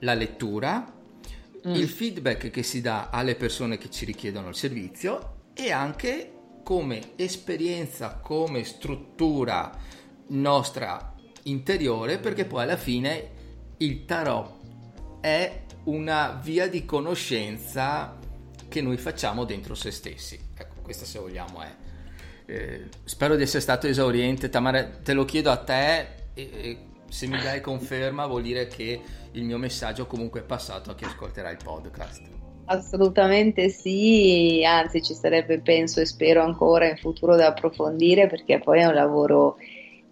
[0.00, 0.92] la lettura,
[1.66, 1.74] mm.
[1.74, 6.32] il feedback che si dà alle persone che ci richiedono il servizio e anche
[6.62, 9.76] come esperienza, come struttura
[10.28, 11.11] nostra
[11.44, 13.30] interiore perché poi alla fine
[13.78, 14.50] il tarot
[15.20, 18.16] è una via di conoscenza
[18.68, 20.38] che noi facciamo dentro se stessi.
[20.56, 21.74] Ecco, questa se vogliamo è.
[22.46, 24.48] Eh, spero di essere stato esauriente.
[24.48, 26.00] Tamara, te lo chiedo a te
[26.34, 26.78] e, e
[27.08, 29.00] se mi dai conferma vuol dire che
[29.32, 32.22] il mio messaggio comunque è passato a chi ascolterà il podcast.
[32.64, 38.80] Assolutamente sì, anzi ci sarebbe penso e spero ancora in futuro da approfondire perché poi
[38.80, 39.56] è un lavoro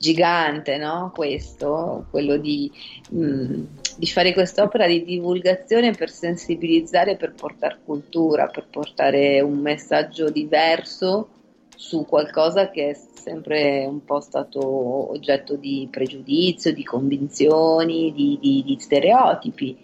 [0.00, 1.12] gigante, no?
[1.14, 2.72] Questo, quello di,
[3.10, 3.64] mh, mm,
[3.98, 11.28] di fare quest'opera di divulgazione per sensibilizzare, per portare cultura, per portare un messaggio diverso
[11.76, 18.62] su qualcosa che è sempre un po' stato oggetto di pregiudizio, di convinzioni, di, di,
[18.64, 19.76] di stereotipi.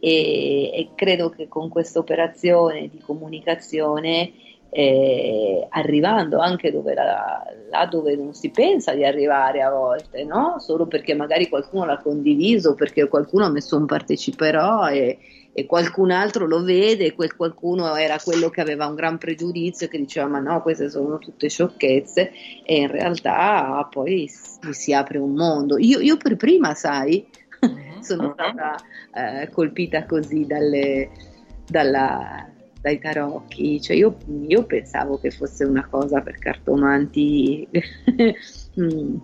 [0.00, 4.32] E, e, credo che con questa operazione di comunicazione
[4.70, 10.56] eh, arrivando anche dove la, là dove non si pensa di arrivare a volte, no?
[10.58, 15.18] solo perché magari qualcuno l'ha condiviso, perché qualcuno ha messo un parteciperò e,
[15.52, 19.88] e qualcun altro lo vede e quel qualcuno era quello che aveva un gran pregiudizio
[19.88, 22.30] che diceva ma no queste sono tutte sciocchezze
[22.64, 27.26] e in realtà poi si, si apre un mondo io, io per prima sai
[27.60, 27.98] uh-huh.
[28.00, 28.76] sono stata
[29.12, 31.10] eh, colpita così dalle,
[31.66, 32.48] dalla,
[32.80, 34.16] dai tarocchi, cioè io,
[34.46, 37.68] io, pensavo che fosse una cosa per cartomanti
[38.80, 39.16] mm,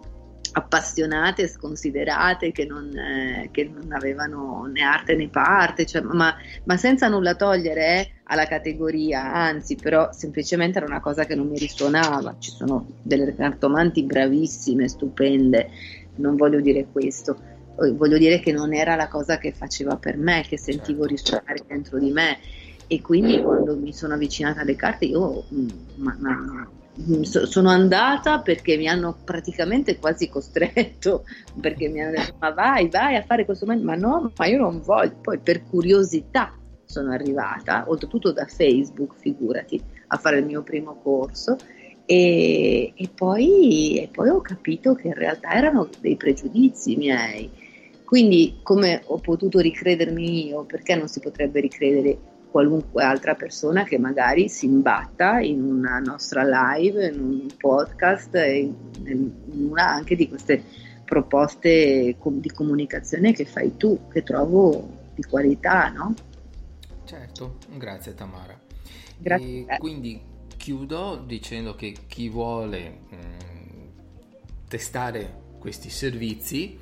[0.52, 6.76] appassionate, sconsiderate, che non, eh, che non, avevano né arte né parte, cioè, ma, ma,
[6.76, 11.58] senza nulla togliere eh, alla categoria, anzi però semplicemente era una cosa che non mi
[11.58, 15.70] risuonava, ci sono delle cartomanti bravissime, stupende,
[16.16, 17.38] non voglio dire questo,
[17.94, 21.64] voglio dire che non era la cosa che faceva per me, che sentivo certo, risuonare
[21.66, 22.38] dentro di me
[22.88, 26.68] e quindi quando mi sono avvicinata alle carte io mm, ma, ma,
[27.00, 31.24] mm, sono andata perché mi hanno praticamente quasi costretto,
[31.60, 34.80] perché mi hanno detto ma vai, vai a fare questo, ma no, ma io non
[34.80, 36.54] voglio, poi per curiosità
[36.86, 41.56] sono arrivata, oltretutto da Facebook, figurati, a fare il mio primo corso.
[42.08, 47.50] E, e, poi, e poi ho capito che in realtà erano dei pregiudizi miei.
[48.04, 52.16] Quindi come ho potuto ricredermi io, perché non si potrebbe ricredere
[52.50, 58.74] qualunque altra persona che magari si imbatta in una nostra live, in un podcast, in,
[59.04, 59.32] in
[59.70, 60.62] una anche di queste
[61.04, 66.14] proposte di comunicazione che fai tu, che trovo di qualità, no?
[67.04, 68.58] Certo, grazie Tamara.
[69.18, 69.66] Grazie.
[69.68, 70.20] E quindi
[70.56, 73.16] chiudo dicendo che chi vuole mh,
[74.68, 76.78] testare questi servizi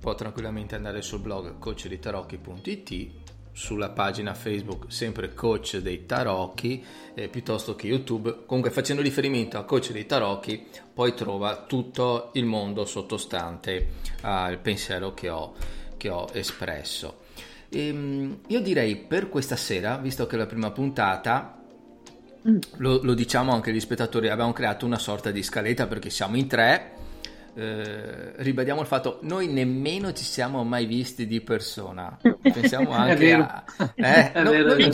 [0.00, 3.19] può tranquillamente andare sul blog coachditarocchi.it
[3.60, 6.82] sulla pagina Facebook sempre coach dei tarocchi
[7.12, 12.46] eh, piuttosto che YouTube comunque facendo riferimento a coach dei tarocchi poi trova tutto il
[12.46, 13.88] mondo sottostante
[14.22, 15.52] al pensiero che ho,
[15.98, 17.28] che ho espresso
[17.68, 21.62] e, ehm, io direi per questa sera, visto che è la prima puntata,
[22.48, 22.58] mm.
[22.78, 26.48] lo, lo, diciamo anche agli spettatori, abbiamo creato una sorta di scaletta perché siamo in
[26.48, 26.98] tre.
[27.60, 32.16] Eh, ribadiamo il fatto noi nemmeno ci siamo mai visti di persona.
[32.40, 33.64] Pensiamo anche a
[33.96, 34.90] eh, no, vero, noi...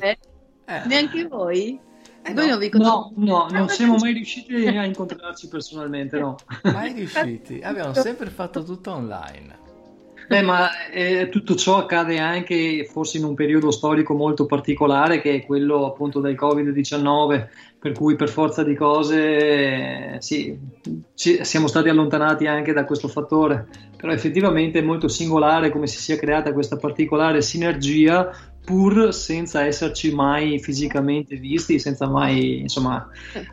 [0.00, 0.82] eh.
[0.86, 1.78] neanche voi?
[2.22, 6.36] Eh, no, no, no, non siamo mai riusciti a incontrarci personalmente, no.
[6.62, 9.59] Mai riusciti, abbiamo sempre fatto tutto online.
[10.30, 15.34] Beh, ma eh, tutto ciò accade anche forse in un periodo storico molto particolare che
[15.34, 17.48] è quello appunto del Covid-19,
[17.80, 20.56] per cui per forza di cose eh, sì,
[21.16, 23.66] ci, siamo stati allontanati anche da questo fattore,
[23.96, 28.30] però effettivamente è molto singolare come si sia creata questa particolare sinergia
[28.64, 33.04] pur senza esserci mai fisicamente visti, senza mai insomma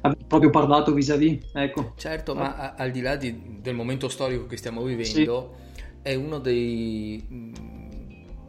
[0.01, 1.43] aver proprio parlato vis-à-vis.
[1.53, 1.93] Ecco.
[1.97, 5.55] Certo, ma al di là di, del momento storico che stiamo vivendo...
[5.55, 5.65] Sì
[6.08, 7.53] è uno dei mm,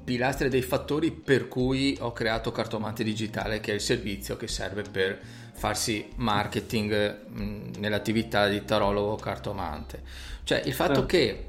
[0.04, 4.82] pilastri dei fattori per cui ho creato Cartomante Digitale, che è il servizio che serve
[4.82, 5.20] per
[5.54, 10.02] farsi marketing mm, nell'attività di tarologo cartomante.
[10.44, 11.46] Cioè il fatto che,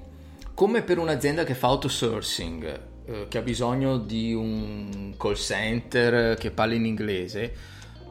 [0.55, 6.49] come per un'azienda che fa outsourcing, eh, che ha bisogno di un call center che
[6.49, 7.53] parli in inglese,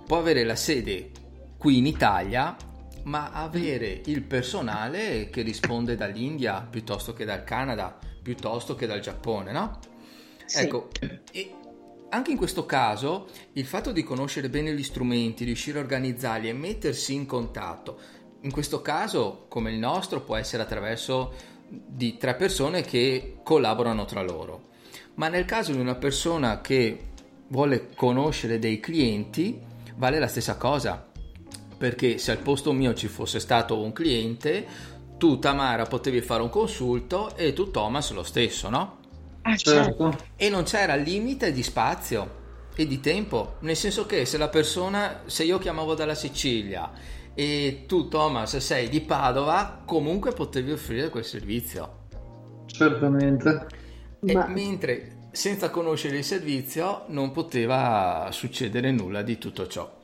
[0.07, 1.11] può avere la sede
[1.57, 2.57] qui in Italia
[3.09, 9.51] ma avere il personale che risponde dall'India piuttosto che dal Canada, piuttosto che dal Giappone,
[9.51, 9.79] no?
[10.45, 10.61] Sì.
[10.61, 10.89] Ecco,
[11.33, 11.55] e
[12.11, 16.53] anche in questo caso il fatto di conoscere bene gli strumenti, riuscire a organizzarli e
[16.53, 17.99] mettersi in contatto,
[18.43, 24.23] in questo caso come il nostro può essere attraverso di tre persone che collaborano tra
[24.23, 24.69] loro,
[25.15, 27.07] ma nel caso di una persona che
[27.49, 29.59] vuole conoscere dei clienti
[29.97, 31.08] vale la stessa cosa
[31.79, 34.67] perché se al posto mio ci fosse stato un cliente,
[35.17, 38.99] tu Tamara potevi fare un consulto e tu Thomas lo stesso, no?
[39.43, 40.17] Ah, certo.
[40.37, 42.37] E non c'era limite di spazio
[42.75, 46.91] e di tempo, nel senso che se la persona, se io chiamavo dalla Sicilia
[47.35, 52.07] e tu Thomas sei di Padova, comunque potevi offrire quel servizio.
[52.67, 53.67] Certamente.
[54.25, 54.47] E Ma...
[54.49, 59.98] Mentre senza conoscere il servizio non poteva succedere nulla di tutto ciò.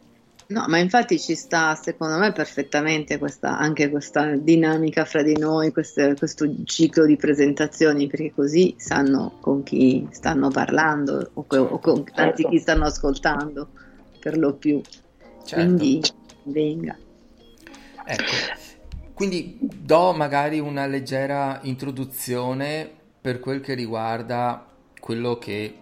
[0.47, 5.73] No, ma infatti ci sta secondo me perfettamente questa, anche questa dinamica fra di noi,
[5.73, 12.05] queste, questo ciclo di presentazioni, perché così sanno con chi stanno parlando o, o con
[12.05, 12.49] tanti certo.
[12.49, 13.69] chi stanno ascoltando
[14.21, 14.81] per lo più.
[15.45, 15.55] Certo.
[15.55, 16.03] Quindi
[16.45, 16.97] venga.
[18.07, 18.33] Ecco,
[19.15, 24.67] quindi do magari una leggera introduzione per quel che riguarda
[25.01, 25.79] quello che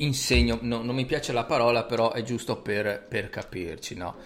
[0.00, 4.16] insegno, no, non mi piace la parola, però è giusto per, per capirci, no?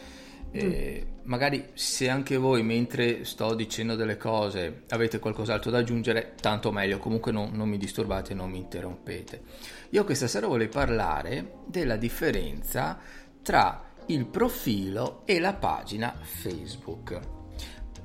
[0.50, 1.12] Eh, mm.
[1.24, 6.98] Magari se anche voi mentre sto dicendo delle cose avete qualcos'altro da aggiungere, tanto meglio,
[6.98, 9.42] comunque non, non mi disturbate, non mi interrompete.
[9.90, 12.98] Io questa sera volevo parlare della differenza
[13.42, 17.18] tra il profilo e la pagina Facebook.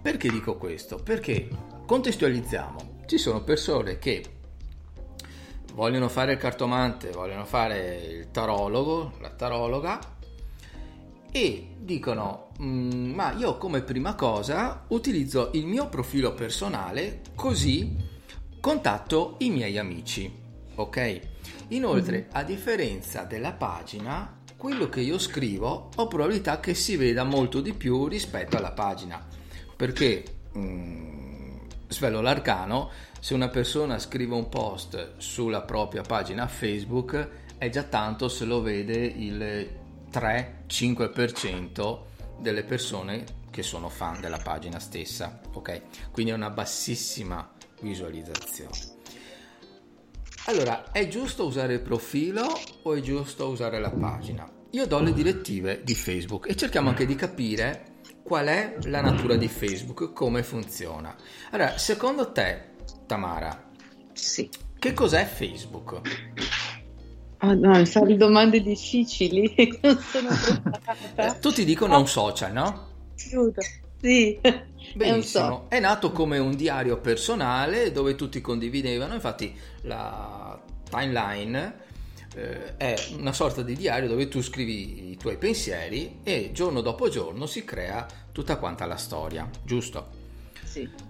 [0.02, 0.96] Perché dico questo?
[0.96, 1.50] Perché
[1.86, 4.39] contestualizziamo, ci sono persone che
[5.74, 10.00] vogliono fare il cartomante, vogliono fare il tarologo, la tarologa
[11.32, 17.96] e dicono mm, ma io come prima cosa utilizzo il mio profilo personale così
[18.60, 20.48] contatto i miei amici.
[20.76, 21.20] Ok?
[21.70, 22.30] Inoltre mm-hmm.
[22.32, 27.74] a differenza della pagina quello che io scrivo ho probabilità che si veda molto di
[27.74, 29.26] più rispetto alla pagina.
[29.76, 30.24] Perché
[30.58, 31.58] mm,
[31.88, 32.90] svelo l'arcano
[33.20, 38.62] se una persona scrive un post sulla propria pagina Facebook è già tanto se lo
[38.62, 39.70] vede il
[40.12, 42.00] 3-5%
[42.40, 45.82] delle persone che sono fan della pagina stessa, ok?
[46.12, 47.52] Quindi è una bassissima
[47.82, 48.98] visualizzazione.
[50.46, 52.48] Allora, è giusto usare il profilo
[52.84, 54.50] o è giusto usare la pagina?
[54.72, 59.36] Io do le direttive di Facebook e cerchiamo anche di capire qual è la natura
[59.36, 61.16] di Facebook, come funziona.
[61.52, 62.69] Allora, secondo te,
[63.10, 63.60] Tamara,
[64.14, 64.48] sì.
[64.78, 66.00] che cos'è Facebook?
[67.40, 69.52] Oh no, mi domande difficili,
[69.82, 71.36] non sono preparata.
[71.36, 72.88] Eh, tutti dicono un social, no?
[73.32, 73.62] Aiuto,
[74.00, 74.40] sì.
[74.94, 81.80] Benissimo, è, è, nato come un diario personale dove tutti condividevano, infatti la timeline
[82.36, 87.10] eh, è una sorta di diario dove tu scrivi i tuoi pensieri e giorno dopo
[87.10, 90.10] giorno si crea tutta quanta la storia, giusto?
[90.64, 91.09] Sì.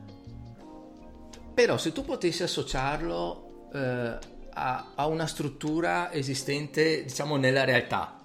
[1.59, 4.17] Però se tu potessi associarlo eh,
[4.51, 8.17] a, a, una struttura esistente, diciamo, nella realtà.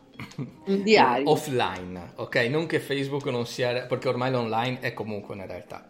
[0.67, 1.29] Un diario.
[1.29, 2.37] Offline, ok?
[2.49, 5.85] Non che Facebook non sia, perché ormai l'online è comunque una realtà.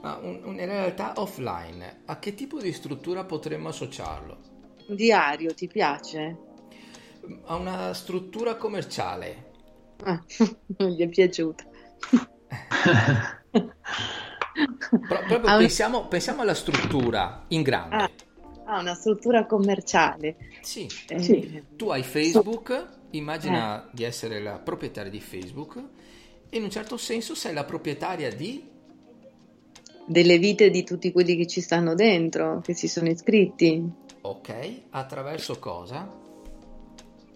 [0.00, 4.38] Ma un, una realtà offline, a che tipo di struttura potremmo associarlo?
[4.88, 6.38] Un diario, ti piace?
[7.44, 9.50] ha una struttura commerciale.
[10.02, 10.24] Ah,
[10.78, 11.62] non gli è piaciuta.
[14.90, 16.08] Pro- proprio pensiamo, un...
[16.08, 17.96] pensiamo, alla struttura in grande.
[17.96, 18.10] Ah,
[18.64, 20.36] ah una struttura commerciale.
[20.60, 20.86] Sì.
[21.08, 21.62] Eh, sì.
[21.76, 23.88] Tu hai Facebook, immagina eh.
[23.92, 25.82] di essere la proprietaria di Facebook
[26.48, 28.74] e in un certo senso sei la proprietaria di...
[30.08, 33.82] Delle vite di tutti quelli che ci stanno dentro, che si sono iscritti.
[34.20, 36.24] Ok, attraverso cosa?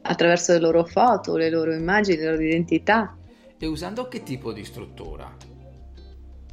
[0.03, 3.17] attraverso le loro foto, le loro immagini, le loro identità.
[3.59, 5.37] E usando che tipo di struttura?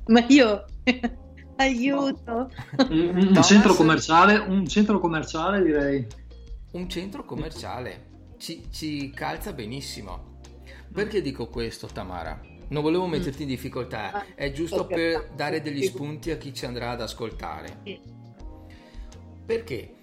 [0.07, 0.65] Ma io
[1.57, 2.49] aiuto.
[2.89, 6.05] Un, un centro commerciale, un centro commerciale direi.
[6.71, 10.39] Un centro commerciale ci, ci calza benissimo.
[10.91, 12.39] Perché dico questo, Tamara?
[12.69, 13.11] Non volevo mm.
[13.11, 17.01] metterti in difficoltà, ah, è giusto per dare degli spunti a chi ci andrà ad
[17.01, 17.81] ascoltare.
[19.45, 19.97] Perché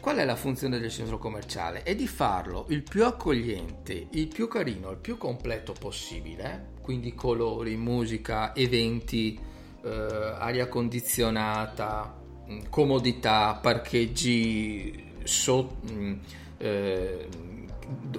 [0.00, 1.82] Qual è la funzione del centro commerciale?
[1.82, 7.76] È di farlo il più accogliente, il più carino, il più completo possibile, quindi colori,
[7.76, 9.38] musica, eventi,
[9.82, 12.18] eh, aria condizionata,
[12.50, 16.14] mm, comodità, parcheggi so, mm,
[16.56, 17.28] eh,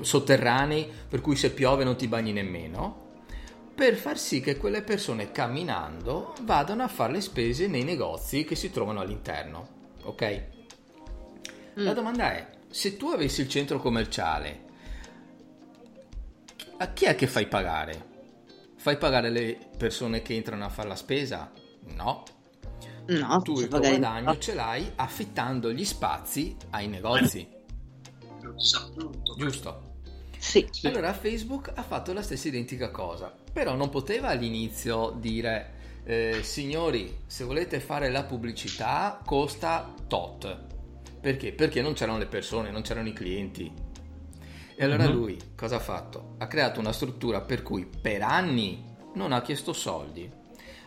[0.02, 3.08] sotterranei, per cui se piove non ti bagni nemmeno,
[3.74, 8.54] per far sì che quelle persone camminando vadano a fare le spese nei negozi che
[8.54, 9.68] si trovano all'interno.
[10.04, 10.44] Ok?
[11.74, 11.96] La mm.
[11.96, 14.68] domanda è, se tu avessi il centro commerciale,
[16.78, 18.09] a chi è che fai pagare?
[18.80, 21.52] Fai pagare le persone che entrano a fare la spesa?
[21.96, 22.24] No.
[23.08, 27.46] No, tu il tuo guadagno ce l'hai affittando gli spazi ai negozi.
[29.38, 29.98] Giusto?
[30.38, 30.66] Sì.
[30.84, 35.74] Allora Facebook ha fatto la stessa identica cosa, però non poteva all'inizio dire
[36.06, 40.68] eh, signori, se volete fare la pubblicità costa tot
[41.20, 41.52] perché?
[41.52, 43.72] Perché non c'erano le persone, non c'erano i clienti.
[44.82, 45.14] E allora mm-hmm.
[45.14, 46.36] lui cosa ha fatto?
[46.38, 48.82] Ha creato una struttura per cui per anni
[49.16, 50.32] non ha chiesto soldi,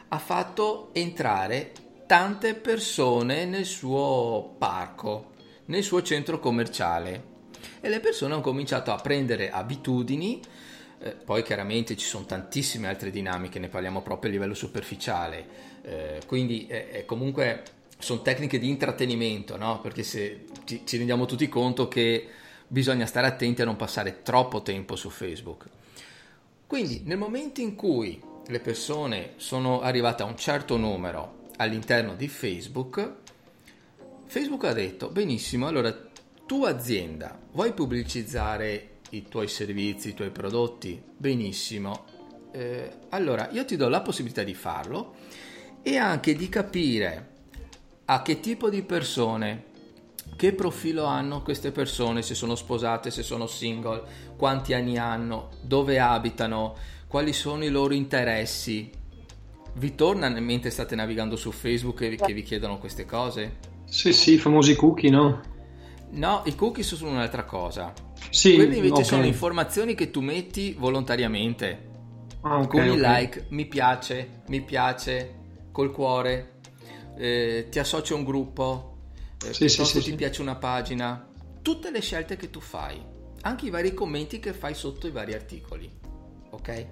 [0.08, 1.72] ha fatto entrare
[2.06, 5.32] tante persone nel suo parco,
[5.66, 7.24] nel suo centro commerciale
[7.82, 10.40] e le persone hanno cominciato a prendere abitudini.
[10.98, 15.46] Eh, poi chiaramente ci sono tantissime altre dinamiche, ne parliamo proprio a livello superficiale,
[15.82, 17.62] eh, quindi è, comunque
[17.98, 19.82] sono tecniche di intrattenimento, no?
[19.82, 24.62] Perché se ci, ci rendiamo tutti conto che bisogna stare attenti a non passare troppo
[24.62, 25.66] tempo su Facebook.
[26.66, 32.28] Quindi nel momento in cui le persone sono arrivate a un certo numero all'interno di
[32.28, 33.14] Facebook,
[34.26, 35.94] Facebook ha detto benissimo, allora
[36.46, 41.00] tu azienda vuoi pubblicizzare i tuoi servizi, i tuoi prodotti?
[41.16, 42.04] Benissimo.
[42.50, 45.14] Eh, allora io ti do la possibilità di farlo
[45.82, 47.28] e anche di capire
[48.06, 49.64] a che tipo di persone,
[50.36, 54.02] che profilo hanno queste persone, se sono sposate, se sono single,
[54.36, 56.74] quanti anni hanno, dove abitano,
[57.06, 58.90] quali sono i loro interessi.
[59.74, 63.58] Vi torna mentre state navigando su Facebook che, che vi chiedono queste cose?
[63.84, 65.40] Sì, sì, i famosi cookie, no?
[66.10, 67.92] No, i cookie sono un'altra cosa.
[68.30, 69.04] Sì, Quelli invece okay.
[69.04, 71.90] sono informazioni che tu metti volontariamente.
[72.42, 73.20] Ah, okay, con il okay.
[73.20, 75.34] like, mi piace, mi piace,
[75.70, 76.60] col cuore,
[77.16, 78.91] eh, ti associ a un gruppo,
[79.44, 81.28] eh, sì, sì, sì, ti piace una pagina,
[81.62, 83.00] tutte le scelte che tu fai,
[83.42, 85.90] anche i vari commenti che fai sotto i vari articoli,
[86.50, 86.86] ok?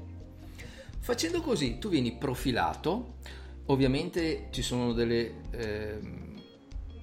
[0.99, 3.17] Facendo così tu vieni profilato,
[3.67, 5.99] ovviamente ci sono delle, eh,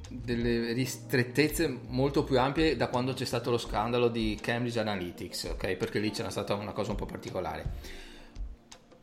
[0.09, 5.75] delle ristrettezze molto più ampie da quando c'è stato lo scandalo di Cambridge Analytics, ok?
[5.75, 8.05] Perché lì c'era stata una cosa un po' particolare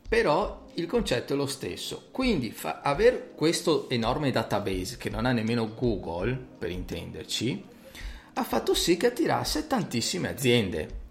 [0.09, 2.09] però il concetto è lo stesso.
[2.11, 7.65] Quindi fa, aver questo enorme database che non ha nemmeno Google, per intenderci,
[8.35, 11.03] ha fatto sì che attirasse tantissime aziende.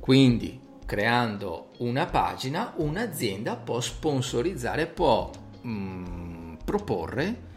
[0.00, 5.30] Quindi, creando una pagina, un'azienda può sponsorizzare, può
[5.66, 7.52] mm, proporre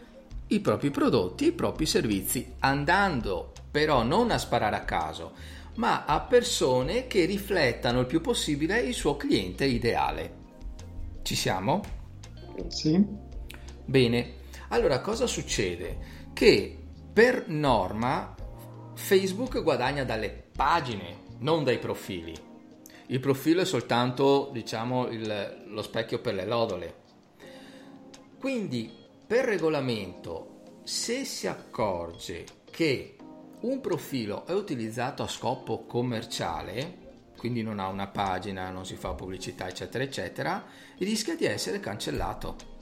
[0.48, 5.32] i propri prodotti, i propri servizi, andando però non a sparare a caso,
[5.74, 10.37] ma a persone che riflettano il più possibile il suo cliente ideale.
[11.28, 11.82] Ci siamo?
[12.68, 13.04] Sì.
[13.84, 14.36] Bene,
[14.68, 15.98] allora cosa succede?
[16.32, 16.78] Che
[17.12, 18.34] per norma
[18.94, 22.34] Facebook guadagna dalle pagine, non dai profili.
[23.08, 26.94] Il profilo è soltanto, diciamo, il, lo specchio per le lodole.
[28.38, 28.90] Quindi,
[29.26, 33.16] per regolamento, se si accorge che
[33.60, 39.12] un profilo è utilizzato a scopo commerciale, quindi non ha una pagina, non si fa
[39.12, 40.64] pubblicità, eccetera, eccetera,
[40.98, 42.76] rischia di essere cancellato.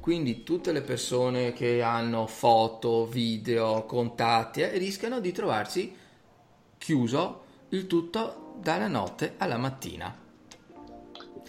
[0.00, 5.94] Quindi tutte le persone che hanno foto, video, contatti eh, rischiano di trovarsi
[6.78, 10.16] chiuso il tutto dalla notte alla mattina.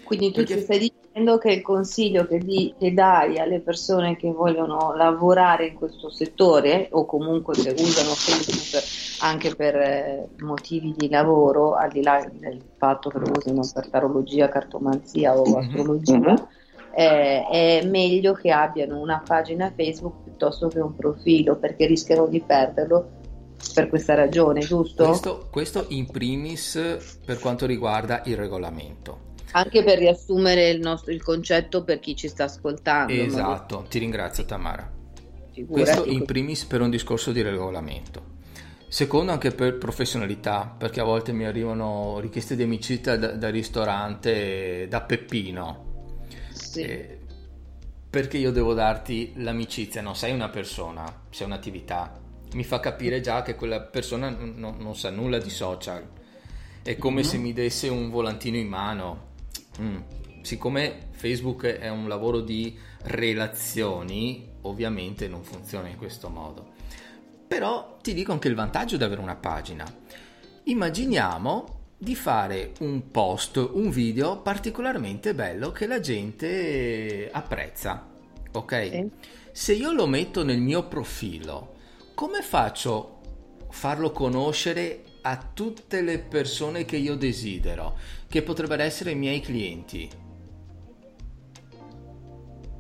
[0.04, 0.56] Quindi tu Perché...
[0.56, 0.99] ci stai dicendo
[1.38, 6.88] che il consiglio che, di, che, dai alle persone che vogliono lavorare in questo settore
[6.92, 8.84] o comunque che usano Facebook
[9.22, 13.90] anche per eh, motivi di lavoro, al di là del fatto che lo usino per
[13.90, 15.56] tarologia, cartomanzia o mhm.
[15.56, 16.36] astrologia, mm-hmm
[16.92, 22.42] eh, è meglio che abbiano una pagina Facebook piuttosto che un profilo perché rischiano di
[22.42, 23.18] perderlo
[23.74, 25.06] per questa ragione, giusto?
[25.06, 29.28] Questo, questo in primis per quanto riguarda il regolamento.
[29.52, 33.14] Anche per riassumere il, nostro, il concetto per chi ci sta ascoltando.
[33.14, 34.92] Esatto, ti ringrazio Tamara.
[35.52, 35.92] Figurati.
[35.92, 38.38] Questo in primis per un discorso di regolamento.
[38.88, 44.88] Secondo anche per professionalità, perché a volte mi arrivano richieste di amicizia da, da ristorante
[44.90, 45.88] da Peppino
[46.70, 46.82] sì.
[46.82, 47.20] Eh,
[48.10, 52.20] perché io devo darti l'amicizia, non sei una persona, sei un'attività.
[52.54, 56.08] Mi fa capire già che quella persona non, non sa nulla di social.
[56.82, 57.30] È come mm-hmm.
[57.30, 59.28] se mi desse un volantino in mano.
[59.80, 59.98] Mm.
[60.42, 66.74] Siccome Facebook è un lavoro di relazioni, ovviamente non funziona in questo modo.
[67.48, 69.86] Però ti dico anche il vantaggio di avere una pagina.
[70.64, 78.08] Immaginiamo di fare un post, un video particolarmente bello che la gente apprezza.
[78.52, 78.90] Ok?
[78.90, 79.10] Sì.
[79.52, 81.76] Se io lo metto nel mio profilo,
[82.16, 83.20] come faccio
[83.68, 87.98] a farlo conoscere a tutte le persone che io desidero,
[88.28, 90.10] che potrebbero essere i miei clienti?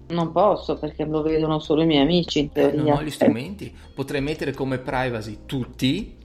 [0.09, 2.79] Non posso perché lo vedono solo i miei amici in teoria.
[2.79, 3.75] Eh, non ho gli strumenti.
[3.93, 6.17] Potrei mettere come privacy tutti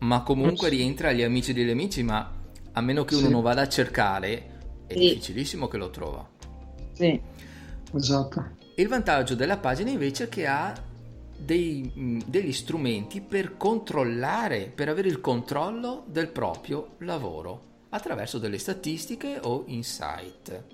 [0.00, 2.30] ma comunque rientra agli amici degli amici, ma
[2.72, 3.32] a meno che uno sì.
[3.32, 4.98] non vada a cercare, è sì.
[4.98, 6.28] difficilissimo che lo trova.
[6.92, 7.20] Sì,
[7.94, 8.58] esatto.
[8.76, 10.74] Il vantaggio della pagina invece è che ha
[11.40, 18.58] dei, mm, degli strumenti per controllare, per avere il controllo del proprio lavoro attraverso delle
[18.58, 20.64] statistiche o insight.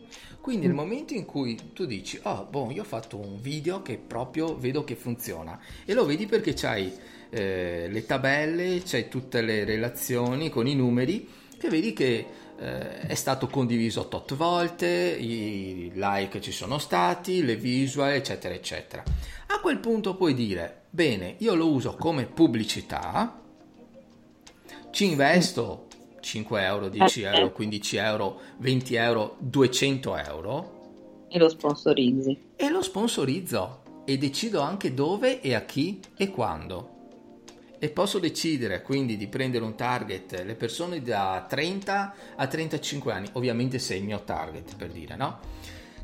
[0.41, 0.79] Quindi nel mm.
[0.79, 4.85] momento in cui tu dici, oh, boh, io ho fatto un video che proprio vedo
[4.85, 6.93] che funziona e lo vedi perché c'hai
[7.31, 12.27] eh, le tabelle, c'hai tutte le relazioni con i numeri che vedi che
[12.59, 19.03] eh, è stato condiviso tot volte, i like ci sono stati, le visual, eccetera, eccetera.
[19.49, 23.41] A quel punto puoi dire, bene, io lo uso come pubblicità,
[24.91, 25.87] ci investo
[26.21, 31.27] 5 euro, 10 euro, 15 euro, 20 euro, 200 euro.
[31.29, 32.39] E lo sponsorizzi.
[32.57, 36.95] E lo sponsorizzo e decido anche dove e a chi e quando
[37.79, 43.29] e posso decidere quindi di prendere un target le persone da 30 a 35 anni,
[43.33, 45.39] ovviamente se è il mio target per dire, no?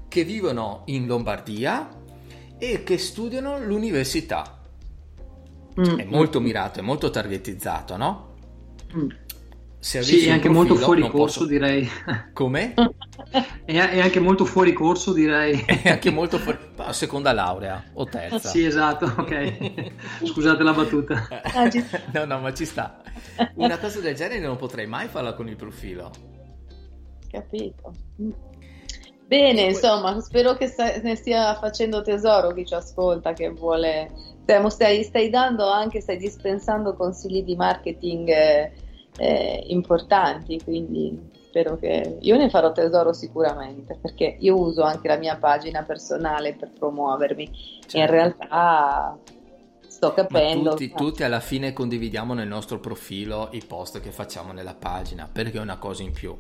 [0.06, 1.88] Che vivono in Lombardia
[2.62, 4.60] e che studiano l'università.
[5.80, 5.98] Mm.
[5.98, 8.34] È molto mirato, è molto targetizzato, no?
[8.96, 9.08] Mm
[9.82, 11.46] se sì, è anche profilo, molto fuori corso posso...
[11.46, 11.90] direi.
[12.32, 12.74] Come?
[13.64, 15.58] è, è, anche molto fuori corso direi.
[15.66, 16.56] è anche molto fuori...
[16.90, 18.48] Seconda laurea o terza.
[18.48, 20.22] Sì, esatto, ok.
[20.22, 21.26] Scusate la battuta.
[22.12, 23.02] No, no, ma ci sta.
[23.54, 26.12] Una cosa del genere non potrei mai farla con il profilo.
[27.28, 27.92] Capito.
[29.32, 30.72] Bene, insomma, spero che
[31.02, 34.10] ne stia facendo tesoro chi ci ascolta, che vuole...
[34.68, 38.28] Stai, stai dando anche, stai dispensando consigli di marketing...
[38.28, 38.72] Eh,
[39.18, 45.18] eh, importanti, quindi spero che io ne farò tesoro sicuramente perché io uso anche la
[45.18, 47.98] mia pagina personale per promuovermi certo.
[47.98, 49.18] in realtà
[49.86, 50.70] sto capendo.
[50.70, 55.58] Tutti, tutti, alla fine condividiamo nel nostro profilo i post che facciamo nella pagina perché
[55.58, 56.34] è una cosa in più.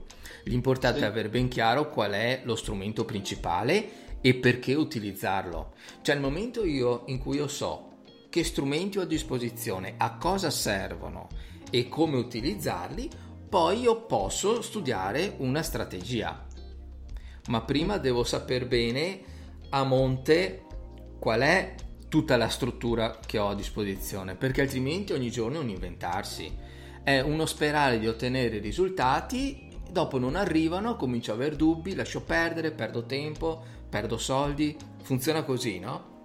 [0.44, 1.04] L'importante sì.
[1.04, 5.74] è avere ben chiaro qual è lo strumento principale e perché utilizzarlo.
[6.02, 7.90] Cioè, nel momento io, in cui io so
[8.28, 11.28] che strumenti ho a disposizione, a cosa servono
[11.70, 13.10] e come utilizzarli,
[13.48, 16.46] poi io posso studiare una strategia.
[17.48, 19.20] Ma prima devo sapere bene
[19.70, 20.64] a monte
[21.18, 21.74] qual è
[22.08, 26.50] tutta la struttura che ho a disposizione, perché altrimenti ogni giorno è un inventarsi.
[27.02, 32.72] È uno sperare di ottenere risultati, dopo non arrivano, comincio a avere dubbi, lascio perdere,
[32.72, 34.76] perdo tempo, perdo soldi.
[35.02, 36.20] Funziona così, no?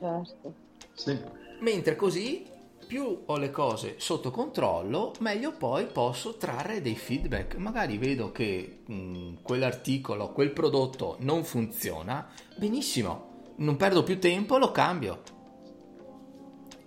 [0.00, 0.54] Certo.
[0.94, 1.18] Sì.
[1.60, 2.46] Mentre così
[2.86, 7.56] più ho le cose sotto controllo, meglio poi posso trarre dei feedback.
[7.56, 14.70] Magari vedo che mh, quell'articolo, quel prodotto non funziona, benissimo, non perdo più tempo, lo
[14.70, 15.22] cambio.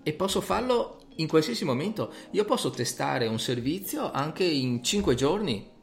[0.04, 2.12] E posso farlo in qualsiasi momento.
[2.32, 5.76] Io posso testare un servizio anche in 5 giorni.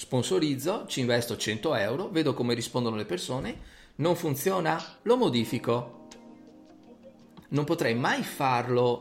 [0.00, 3.54] Sponsorizzo, ci investo 100 euro, vedo come rispondono le persone,
[3.96, 6.06] non funziona, lo modifico.
[7.50, 8.98] Non potrei mai farlo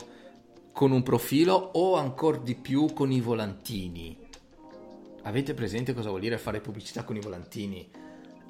[0.74, 4.28] con un profilo o ancora di più con i volantini.
[5.22, 7.90] Avete presente cosa vuol dire fare pubblicità con i volantini?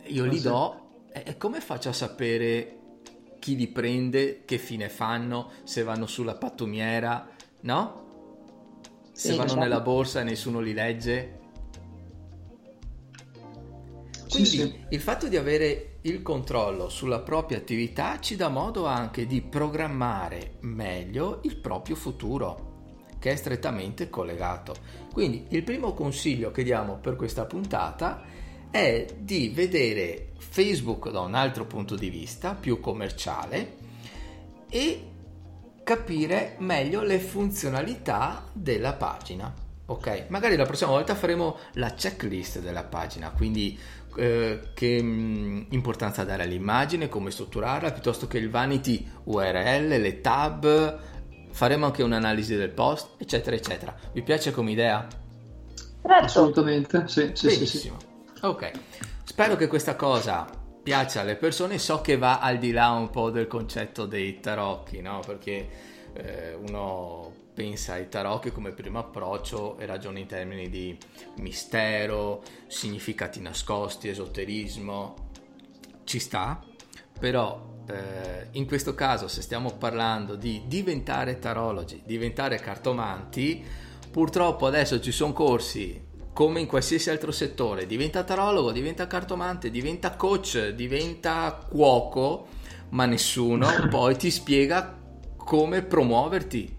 [0.05, 2.79] Io li do e come faccio a sapere
[3.37, 7.29] chi li prende, che fine fanno, se vanno sulla pattumiera,
[7.61, 8.07] no?
[9.11, 9.63] Se sì, vanno certo.
[9.63, 11.38] nella borsa e nessuno li legge.
[14.29, 14.85] Quindi sì, sì.
[14.89, 20.57] il fatto di avere il controllo sulla propria attività ci dà modo anche di programmare
[20.61, 24.75] meglio il proprio futuro, che è strettamente collegato.
[25.11, 28.21] Quindi il primo consiglio che diamo per questa puntata
[28.69, 33.77] è di vedere Facebook da un altro punto di vista, più commerciale,
[34.69, 35.03] e
[35.83, 39.67] capire meglio le funzionalità della pagina.
[39.89, 43.77] Ok, magari la prossima volta faremo la checklist della pagina, quindi
[44.17, 50.21] eh, che mh, mm, importanza dare all'immagine, come strutturarla, piuttosto che il vanity URL, le
[50.21, 50.99] tab,
[51.49, 53.95] faremo anche un'analisi del post, eccetera, eccetera.
[54.11, 55.07] Vi piace come idea?
[56.03, 56.23] Certo.
[56.23, 57.97] Assolutamente, sì, sì, Benissimo.
[57.99, 58.45] Sì, sì.
[58.45, 58.71] Ok,
[59.23, 60.47] spero che questa cosa
[60.83, 65.01] piaccia alle persone, so che va al di là un po' del concetto dei tarocchi,
[65.01, 65.21] no?
[65.25, 65.67] Perché
[66.13, 70.97] eh, uno pensa ai tarocchi come primo approccio e ragiona in termini di
[71.39, 75.31] mistero, significati nascosti, esoterismo.
[76.05, 76.63] Ci sta,
[77.19, 83.61] però eh, in questo caso se stiamo parlando di diventare tarologi, diventare cartomanti,
[84.09, 90.15] purtroppo adesso ci sono corsi come in qualsiasi altro settore, diventa tarologo, diventa cartomante, diventa
[90.15, 92.47] coach, diventa cuoco,
[92.91, 94.97] ma nessuno poi ti spiega
[95.35, 96.77] come promuoverti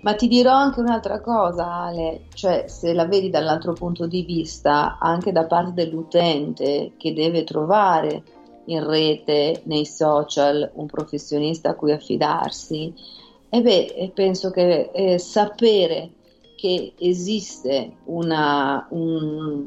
[0.00, 4.98] ma ti dirò anche un'altra cosa, Ale, cioè se la vedi dall'altro punto di vista,
[5.00, 8.22] anche da parte dell'utente che deve trovare
[8.66, 12.92] in rete, nei social, un professionista a cui affidarsi,
[13.48, 16.10] e beh, penso che eh, sapere
[16.54, 19.62] che esiste una, un,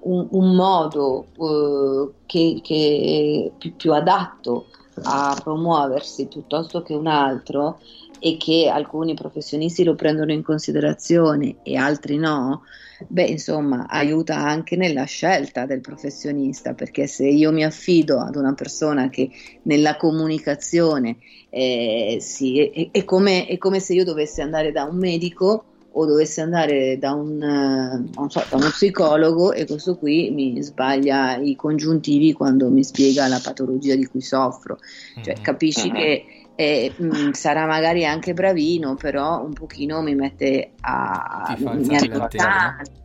[0.00, 4.66] un, un, modo uh, che, che più, più adatto
[5.02, 7.80] a promuoversi piuttosto che un altro
[8.18, 12.62] e che alcuni professionisti lo prendono in considerazione e altri no,
[13.06, 18.54] beh, insomma, aiuta anche nella scelta del professionista, perché se io mi affido ad una
[18.54, 19.30] persona che
[19.62, 21.18] nella comunicazione
[21.50, 26.06] eh, sì, è, è, come, è come se io dovessi andare da un medico o
[26.06, 31.56] dovessi andare da, un, uh, so, da uno psicologo e questo qui mi sbaglia i
[31.56, 34.78] congiuntivi quando mi spiega la patologia di cui soffro.
[35.22, 35.42] Cioè, mm-hmm.
[35.42, 36.00] capisci mm-hmm.
[36.00, 36.24] che
[36.60, 41.56] eh, mh, mm, sarà magari anche bravino, però un pochino mi mette a...
[41.56, 42.00] Mi a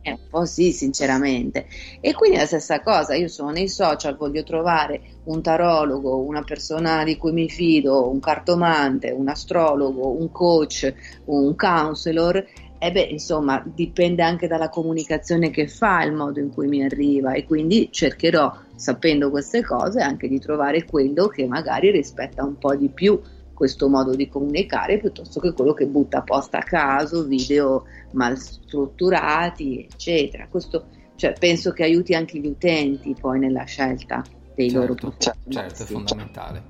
[0.02, 1.66] eh, un po' sì, sinceramente.
[2.00, 7.04] E quindi la stessa cosa, io sono nei social, voglio trovare un tarologo, una persona
[7.04, 10.92] di cui mi fido, un cartomante, un astrologo, un coach,
[11.26, 12.44] un counselor
[12.76, 17.34] e beh, insomma, dipende anche dalla comunicazione che fa, il modo in cui mi arriva
[17.34, 22.74] e quindi cercherò, sapendo queste cose, anche di trovare quello che magari rispetta un po'
[22.74, 23.18] di più
[23.54, 29.88] questo modo di comunicare piuttosto che quello che butta posta a caso, video mal strutturati,
[29.90, 30.48] eccetera.
[30.48, 30.86] Questo
[31.16, 34.22] cioè, penso che aiuti anche gli utenti poi nella scelta
[34.54, 35.30] dei certo, loro prodotti.
[35.48, 36.62] Certo, è fondamentale.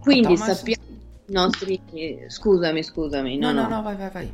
[0.00, 0.56] Quindi Thomas...
[0.56, 0.84] sappiamo
[1.26, 1.80] i nostri...
[2.28, 3.38] Scusami, scusami.
[3.38, 4.32] No, no, no, no vai, vai, vai.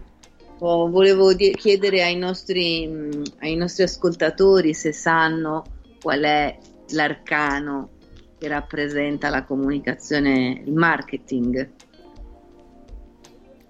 [0.58, 5.64] Oh, volevo di- chiedere ai nostri, ai nostri ascoltatori se sanno
[6.02, 6.58] qual è
[6.90, 7.88] l'arcano
[8.40, 11.70] che rappresenta la comunicazione, il marketing,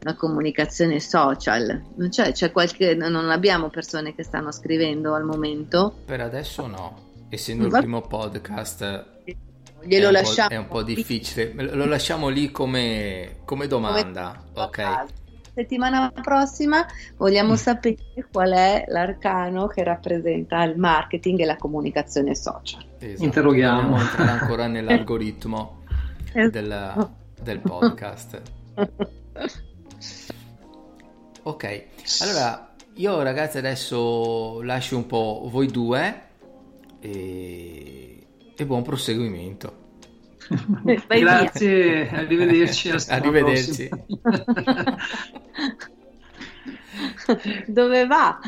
[0.02, 1.82] la comunicazione social.
[1.96, 5.96] Non c'è, c'è qualche, non abbiamo persone che stanno scrivendo al momento.
[6.04, 9.08] Per adesso no, essendo il primo podcast
[9.82, 10.50] glielo è lasciamo.
[10.50, 14.40] è un po' difficile, lo lasciamo lì come, come domanda.
[14.52, 14.64] Come...
[14.66, 15.18] Ok
[15.54, 16.86] settimana prossima
[17.16, 17.56] vogliamo mm.
[17.56, 17.96] sapere
[18.30, 22.84] qual è l'arcano che rappresenta il marketing e la comunicazione social.
[22.98, 23.24] Esatto.
[23.24, 23.98] Interroghiamo.
[23.98, 25.82] Entrare ancora nell'algoritmo
[26.32, 26.50] esatto.
[26.50, 27.10] del,
[27.42, 28.42] del podcast.
[31.42, 31.84] ok,
[32.20, 36.22] allora io ragazzi adesso lascio un po' voi due
[37.00, 39.88] e, e buon proseguimento.
[41.06, 42.18] Grazie, via.
[42.18, 42.90] arrivederci.
[43.08, 43.88] Arrivederci.
[47.66, 48.40] Dove va?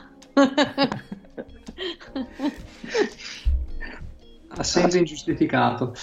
[4.48, 5.94] Assente ingiustificato.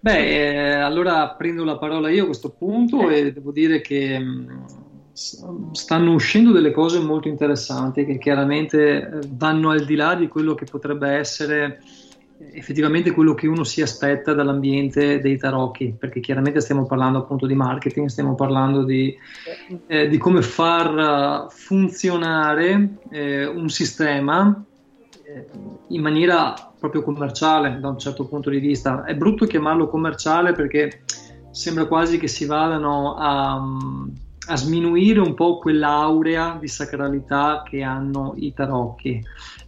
[0.00, 4.48] Beh, eh, allora prendo la parola io a questo punto e devo dire che mm,
[5.12, 10.54] stanno uscendo delle cose molto interessanti che chiaramente eh, vanno al di là di quello
[10.54, 11.80] che potrebbe essere
[12.54, 17.54] effettivamente quello che uno si aspetta dall'ambiente dei tarocchi, perché chiaramente stiamo parlando appunto di
[17.54, 19.14] marketing, stiamo parlando di,
[19.86, 24.64] eh, di come far funzionare eh, un sistema
[25.24, 25.46] eh,
[25.88, 29.04] in maniera proprio commerciale da un certo punto di vista.
[29.04, 31.02] È brutto chiamarlo commerciale perché
[31.50, 33.62] sembra quasi che si vadano a,
[34.46, 39.22] a sminuire un po' quell'aurea di sacralità che hanno i tarocchi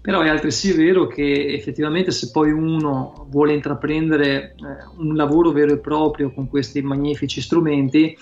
[0.07, 4.55] però è altresì vero che effettivamente se poi uno vuole intraprendere eh,
[4.99, 8.17] un lavoro vero e proprio con questi magnifici strumenti,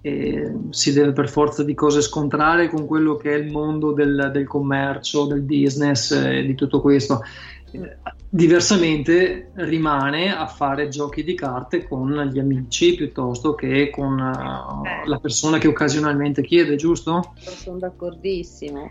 [0.00, 4.30] eh, si deve per forza di cose scontrare con quello che è il mondo del,
[4.32, 7.20] del commercio, del business e eh, di tutto questo.
[7.70, 7.98] Eh,
[8.30, 15.18] diversamente rimane a fare giochi di carte con gli amici piuttosto che con uh, la
[15.18, 17.34] persona che occasionalmente chiede, giusto?
[17.36, 18.90] Sono d'accordissimo.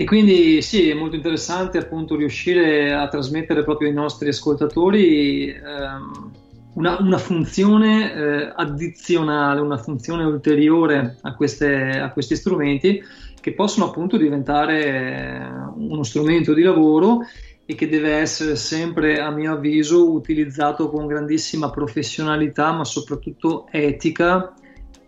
[0.00, 6.30] E quindi sì, è molto interessante appunto riuscire a trasmettere proprio ai nostri ascoltatori ehm,
[6.76, 13.02] una, una, funzione eh, addizionale, una funzione ulteriore a, queste, a, questi strumenti
[13.42, 17.18] che possono appunto diventare uno strumento di lavoro
[17.66, 24.54] e che deve essere sempre, a mio avviso, utilizzato con grandissima professionalità, ma soprattutto etica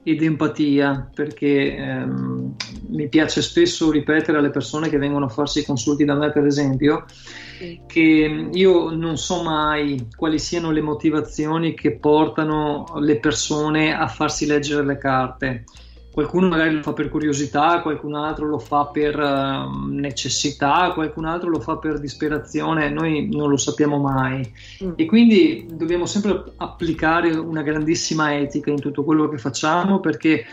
[0.05, 2.55] ed empatia, perché ehm,
[2.89, 6.45] mi piace spesso ripetere alle persone che vengono a farsi i consulti da me, per
[6.45, 7.05] esempio,
[7.59, 7.81] sì.
[7.87, 14.47] che io non so mai quali siano le motivazioni che portano le persone a farsi
[14.47, 15.65] leggere le carte
[16.13, 21.49] qualcuno magari lo fa per curiosità, qualcun altro lo fa per uh, necessità, qualcun altro
[21.49, 24.47] lo fa per disperazione, noi non lo sappiamo mai
[24.85, 24.93] mm.
[24.97, 30.45] e quindi dobbiamo sempre applicare una grandissima etica in tutto quello che facciamo perché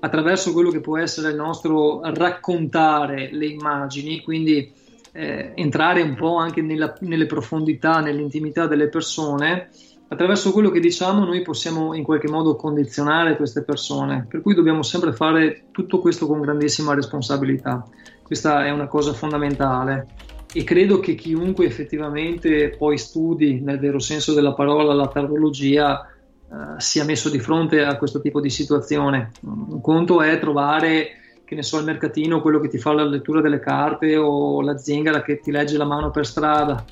[0.00, 4.70] attraverso quello che può essere il nostro raccontare le immagini, quindi
[5.12, 9.70] eh, entrare un po' anche nella, nelle profondità, nell'intimità delle persone,
[10.08, 14.82] attraverso quello che diciamo noi possiamo in qualche modo condizionare queste persone, per cui dobbiamo
[14.82, 17.84] sempre fare tutto questo con grandissima responsabilità.
[18.22, 20.06] Questa è una cosa fondamentale
[20.52, 26.80] e credo che chiunque effettivamente poi studi nel vero senso della parola la tarologia eh,
[26.80, 29.32] sia messo di fronte a questo tipo di situazione.
[29.42, 31.08] Un conto è trovare
[31.44, 34.76] che ne so, il mercatino, quello che ti fa la lettura delle carte o la
[34.76, 36.84] zingara che ti legge la mano per strada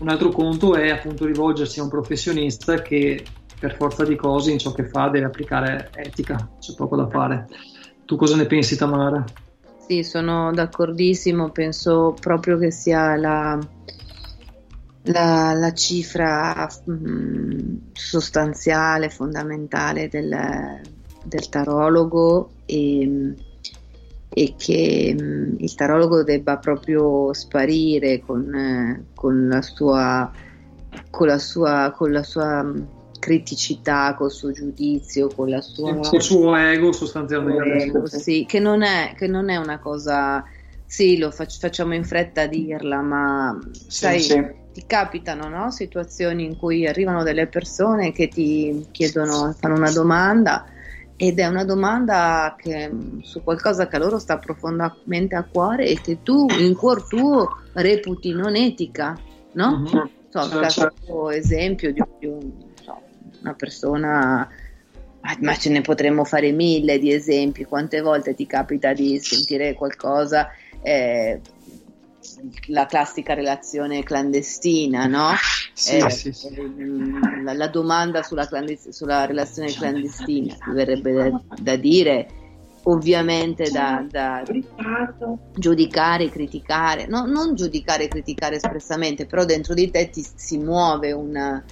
[0.00, 3.24] un altro conto è appunto rivolgersi a un professionista che
[3.58, 7.46] per forza di cose in ciò che fa deve applicare etica, c'è poco da fare.
[8.04, 9.24] Tu cosa ne pensi Tamara?
[9.86, 13.58] Sì, sono d'accordissimo, penso proprio che sia la,
[15.04, 20.80] la, la cifra mh, mm, sostanziale, fondamentale del,
[21.22, 23.34] del tarologo e
[24.36, 30.28] e che mh, mm, il tarologo debba proprio sparire con, eh, con, la sua,
[31.08, 32.82] con, la sua, con la sua mm,
[33.20, 36.00] criticità, col suo giudizio, con la sua...
[36.12, 37.84] Il suo ego sostanzialmente.
[37.84, 40.44] Ego, sì, che non, è, che non è una cosa...
[40.84, 44.46] Sì, lo fac- facciamo in fretta a dirla, ma sì, sai, sì.
[44.72, 45.70] ti capitano no?
[45.70, 50.66] situazioni in cui arrivano delle persone che ti chiedono, fanno una domanda
[51.16, 52.90] ed è una domanda che,
[53.22, 57.62] su qualcosa che a loro sta profondamente a cuore e che tu in cuor tuo
[57.74, 59.16] reputi non etica,
[59.52, 59.78] no?
[59.78, 60.04] Mm-hmm.
[60.30, 62.50] So, il classico esempio di, di un,
[62.82, 63.00] so,
[63.40, 64.48] una persona,
[65.40, 70.50] ma ce ne potremmo fare mille di esempi, quante volte ti capita di sentire qualcosa
[70.82, 71.40] eh,
[72.68, 75.30] la classica relazione clandestina, no?
[75.72, 76.48] Sì, eh, sì, sì.
[77.42, 82.28] La, la, domanda sulla, clandest- sulla, relazione clandestina, verrebbe da, da dire,
[82.84, 84.42] ovviamente da, da
[85.54, 91.12] giudicare, criticare, no, non giudicare e criticare espressamente, però dentro di te ti, si muove
[91.12, 91.62] una,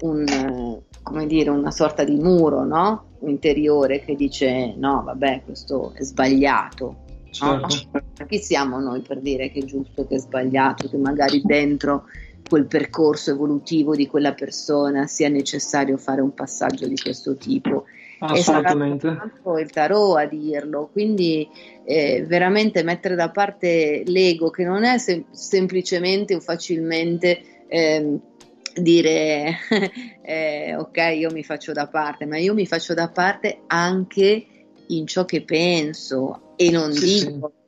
[0.00, 3.06] un, come dire, una sorta di muro no?
[3.20, 7.02] interiore che dice no, vabbè, questo è sbagliato.
[7.34, 7.88] Certo.
[7.90, 8.26] No?
[8.26, 12.04] Chi siamo noi per dire che è giusto, che è sbagliato, che magari dentro
[12.48, 17.86] quel percorso evolutivo di quella persona sia necessario fare un passaggio di questo tipo?
[18.20, 19.08] Assolutamente.
[19.08, 21.48] È il tarot a dirlo, quindi
[21.84, 28.18] eh, veramente mettere da parte l'ego che non è sem- semplicemente o facilmente eh,
[28.80, 29.56] dire
[30.22, 34.46] eh, ok io mi faccio da parte, ma io mi faccio da parte anche
[34.88, 37.52] in ciò che penso e non sì, dico.
[37.54, 37.62] Sì.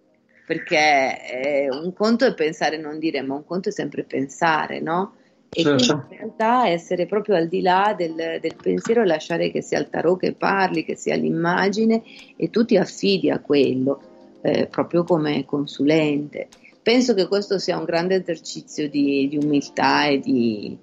[0.46, 4.80] Perché eh, un conto è pensare e non dire, ma un conto è sempre pensare,
[4.80, 5.14] no?
[5.50, 6.06] E certo.
[6.10, 9.88] in realtà essere proprio al di là del, del, pensiero e lasciare che sia il
[9.88, 12.02] tarot che parli, che sia l'immagine
[12.36, 14.00] e tu ti affidi a quello,
[14.42, 16.48] eh, proprio come consulente.
[16.82, 20.78] Penso che questo sia un grande esercizio di, di umiltà e di,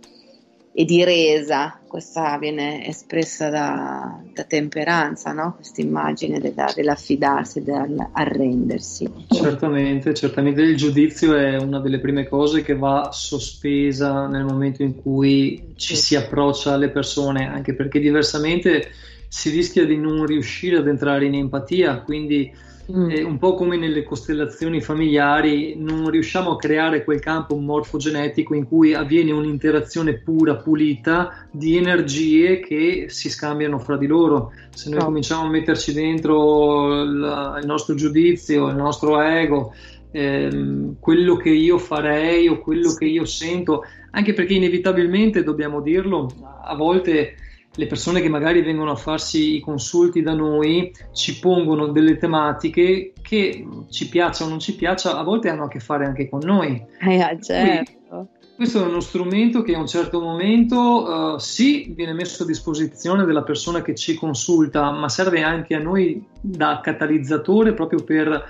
[0.76, 5.54] e di resa, questa viene espressa da, da temperanza, no?
[5.56, 9.08] questa immagine della, dell'affidarsi, dell'arrendersi.
[9.30, 15.00] Certamente, certamente il giudizio è una delle prime cose che va sospesa nel momento in
[15.00, 18.90] cui ci si approccia alle persone, anche perché diversamente
[19.28, 22.72] si rischia di non riuscire ad entrare in empatia, quindi.
[22.86, 28.68] Eh, un po' come nelle costellazioni familiari, non riusciamo a creare quel campo morfogenetico in
[28.68, 34.52] cui avviene un'interazione pura, pulita di energie che si scambiano fra di loro.
[34.72, 35.06] Se noi oh.
[35.06, 39.74] cominciamo a metterci dentro la, il nostro giudizio, il nostro ego,
[40.12, 46.30] ehm, quello che io farei o quello che io sento, anche perché inevitabilmente dobbiamo dirlo,
[46.62, 47.36] a volte
[47.76, 53.14] le persone che magari vengono a farsi i consulti da noi ci pongono delle tematiche
[53.22, 56.42] che ci piaccia o non ci piaccia, a volte hanno a che fare anche con
[56.44, 56.84] noi.
[57.00, 57.92] Eh, certo.
[58.08, 62.46] Quindi, questo è uno strumento che a un certo momento uh, sì viene messo a
[62.46, 68.46] disposizione della persona che ci consulta, ma serve anche a noi da catalizzatore proprio per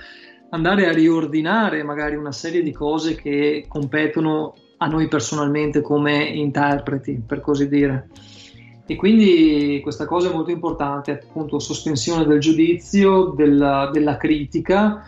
[0.49, 7.23] andare a riordinare magari una serie di cose che competono a noi personalmente come interpreti,
[7.25, 8.09] per così dire.
[8.93, 15.03] E quindi questa cosa è molto importante, appunto, sospensione del giudizio, della, della critica,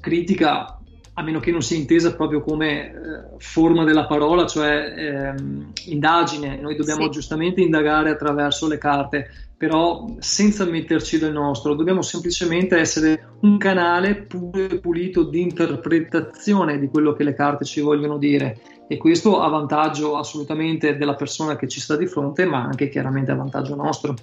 [0.00, 0.80] critica
[1.12, 2.92] a meno che non sia intesa proprio come eh,
[3.38, 7.10] forma della parola, cioè ehm, indagine, noi dobbiamo sì.
[7.10, 14.26] giustamente indagare attraverso le carte, però senza metterci del nostro, dobbiamo semplicemente essere un canale
[14.26, 20.16] pulito di interpretazione di quello che le carte ci vogliono dire e questo a vantaggio
[20.16, 24.14] assolutamente della persona che ci sta di fronte, ma anche chiaramente a vantaggio nostro.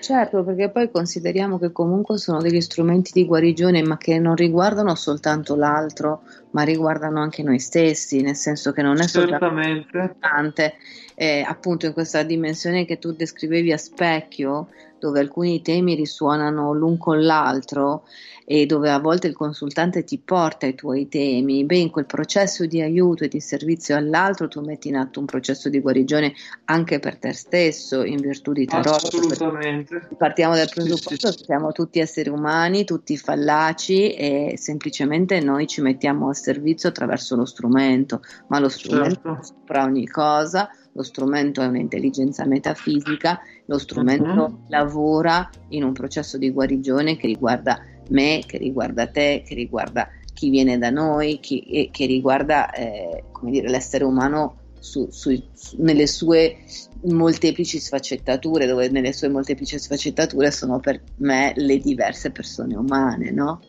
[0.00, 4.94] Certo, perché poi consideriamo che comunque sono degli strumenti di guarigione, ma che non riguardano
[4.94, 10.74] soltanto l'altro, ma riguardano anche noi stessi, nel senso che non è soltanto importante,
[11.14, 16.98] eh, appunto in questa dimensione che tu descrivevi a specchio, dove alcuni temi risuonano l'un
[16.98, 18.04] con l'altro
[18.50, 22.64] e dove a volte il consultante ti porta i tuoi temi, beh, in quel processo
[22.64, 26.32] di aiuto e di servizio all'altro tu metti in atto un processo di guarigione
[26.64, 29.04] anche per te stesso, in virtù di tarot.
[29.04, 30.08] Assolutamente.
[30.16, 31.44] Partiamo dal presupposto sì.
[31.44, 37.44] siamo tutti esseri umani, tutti fallaci e semplicemente noi ci mettiamo a servizio attraverso lo
[37.44, 39.42] strumento, ma lo strumento certo.
[39.42, 44.64] sopra ogni cosa, lo strumento è un'intelligenza metafisica, lo strumento uh-huh.
[44.66, 50.50] lavora in un processo di guarigione che riguarda me, che riguarda te, che riguarda chi
[50.50, 56.56] viene da noi, chi, che riguarda eh, dire, l'essere umano su, su, su, nelle sue
[57.02, 63.60] molteplici sfaccettature, dove nelle sue molteplici sfaccettature sono per me le diverse persone umane, no?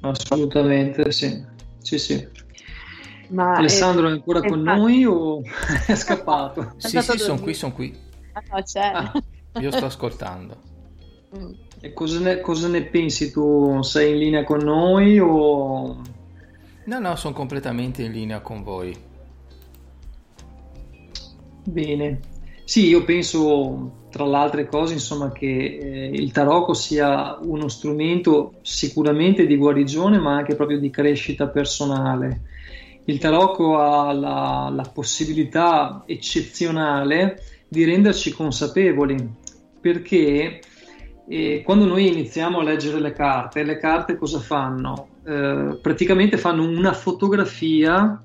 [0.00, 1.44] Assolutamente, sì.
[1.78, 2.26] sì, sì.
[3.30, 4.80] Ma Alessandro è, è ancora è con fatto...
[4.80, 5.42] noi o
[5.86, 6.74] è scappato?
[6.76, 7.96] sì, sì, sono qui, sono qui.
[8.32, 8.92] Ah, no, c'è.
[8.92, 9.12] Ah.
[9.60, 10.56] Io sto ascoltando.
[11.36, 11.52] Mm.
[11.80, 13.82] E cosa ne, cosa ne, pensi tu?
[13.82, 16.02] Sei in linea con noi o...
[16.84, 18.94] No, no, sono completamente in linea con voi.
[21.64, 22.20] Bene.
[22.64, 28.54] Sì, io penso, tra le altre cose, insomma, che eh, il tarocco sia uno strumento
[28.62, 32.42] sicuramente di guarigione, ma anche proprio di crescita personale.
[33.04, 39.16] Il tarocco ha la, la possibilità eccezionale di renderci consapevoli,
[39.80, 40.60] perché
[41.32, 45.10] e quando noi iniziamo a leggere le carte, le carte cosa fanno?
[45.24, 48.20] Eh, praticamente fanno una fotografia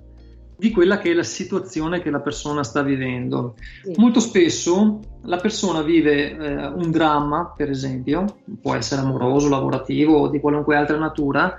[0.58, 3.58] di quella che è la situazione che la persona sta vivendo.
[3.84, 3.94] Sì.
[3.98, 10.28] Molto spesso la persona vive eh, un dramma, per esempio, può essere amoroso, lavorativo o
[10.28, 11.56] di qualunque altra natura,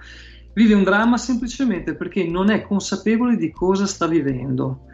[0.56, 4.86] vive un dramma semplicemente perché non è consapevole di cosa sta vivendo.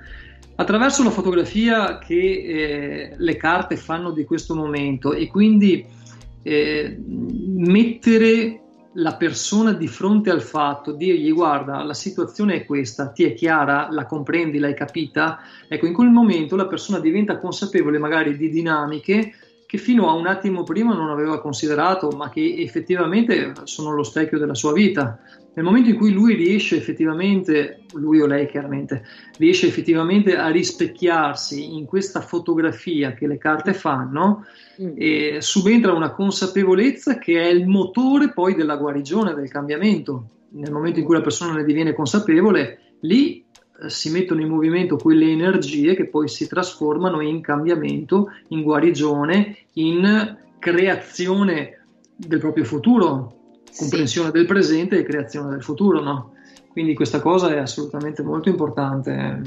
[0.57, 5.87] Attraverso la fotografia che eh, le carte fanno di questo momento e quindi
[6.43, 8.61] eh, mettere
[8.95, 13.87] la persona di fronte al fatto, dirgli guarda la situazione è questa, ti è chiara,
[13.91, 15.39] la comprendi, l'hai capita,
[15.69, 19.33] ecco in quel momento la persona diventa consapevole magari di dinamiche
[19.73, 24.39] che fino a un attimo prima non aveva considerato, ma che effettivamente sono lo specchio
[24.39, 25.19] della sua vita.
[25.55, 29.03] Nel momento in cui lui riesce effettivamente, lui o lei chiaramente,
[29.39, 34.45] riesce effettivamente a rispecchiarsi in questa fotografia che le carte fanno,
[34.79, 35.39] mm.
[35.39, 40.27] subentra una consapevolezza che è il motore poi della guarigione, del cambiamento.
[40.51, 43.42] Nel momento in cui la persona ne diviene consapevole, lì
[43.89, 50.37] si mettono in movimento quelle energie che poi si trasformano in cambiamento, in guarigione, in
[50.59, 53.37] creazione del proprio futuro,
[53.77, 54.33] comprensione sì.
[54.35, 56.35] del presente e creazione del futuro, no?
[56.69, 59.43] Quindi questa cosa è assolutamente molto importante.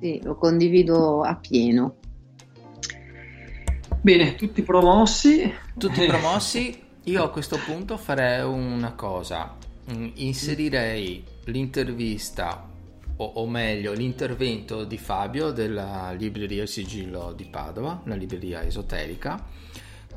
[0.00, 1.96] Sì, lo condivido appieno.
[4.00, 5.50] Bene, tutti promossi.
[5.78, 6.76] Tutti promossi.
[7.04, 9.56] Io a questo punto farei una cosa.
[10.14, 12.68] Inserirei l'intervista
[13.16, 19.44] o, o, meglio l'intervento di Fabio della libreria Sigillo di Padova, una libreria esoterica,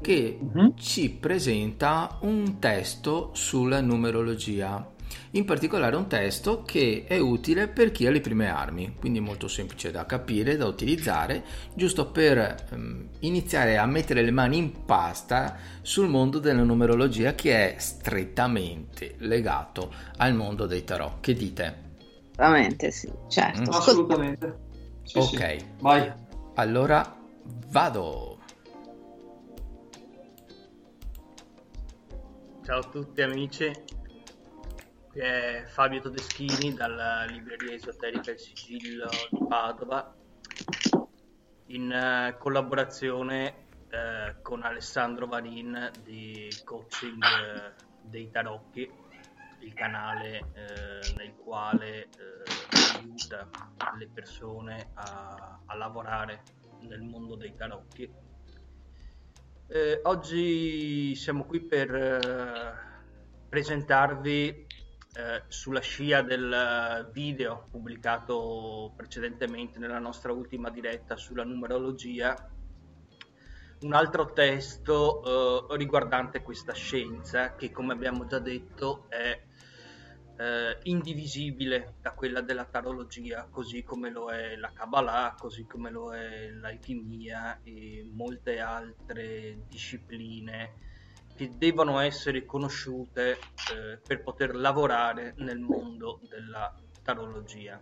[0.01, 0.73] che uh-huh.
[0.77, 4.93] ci presenta un testo sulla numerologia.
[5.35, 9.49] In particolare un testo che è utile per chi ha le prime armi, quindi molto
[9.49, 15.57] semplice da capire, da utilizzare, giusto per um, iniziare a mettere le mani in pasta
[15.81, 21.19] sul mondo della numerologia che è strettamente legato al mondo dei tarot.
[21.19, 21.83] Che dite?
[22.37, 23.71] Veramente sì, certo.
[23.71, 23.73] Mm.
[23.73, 24.59] Assolutamente.
[25.03, 25.65] Sì, ok, sì.
[25.81, 26.13] vai.
[26.53, 27.13] Allora
[27.71, 28.39] vado.
[32.63, 33.69] Ciao a tutti amici,
[35.15, 40.13] qui è Fabio Todeschini dalla libreria esoterica Il Sigillo di Padova
[41.67, 48.91] in uh, collaborazione uh, con Alessandro Varin di Coaching uh, dei Tarocchi,
[49.59, 50.51] il canale
[51.15, 52.09] nel quale
[52.97, 53.49] aiuta
[53.97, 56.43] le persone a, a lavorare
[56.81, 58.11] nel mondo dei tarocchi.
[59.67, 62.73] Eh, oggi siamo qui per eh,
[63.47, 64.64] presentarvi
[65.15, 72.35] eh, sulla scia del video pubblicato precedentemente nella nostra ultima diretta sulla numerologia
[73.81, 79.41] un altro testo eh, riguardante questa scienza che come abbiamo già detto è
[80.37, 86.13] eh, indivisibile da quella della tarologia, così come lo è la Kabbalah, così come lo
[86.13, 90.93] è l'alchimia e molte altre discipline
[91.35, 96.73] che devono essere conosciute eh, per poter lavorare nel mondo della
[97.03, 97.79] tarologia.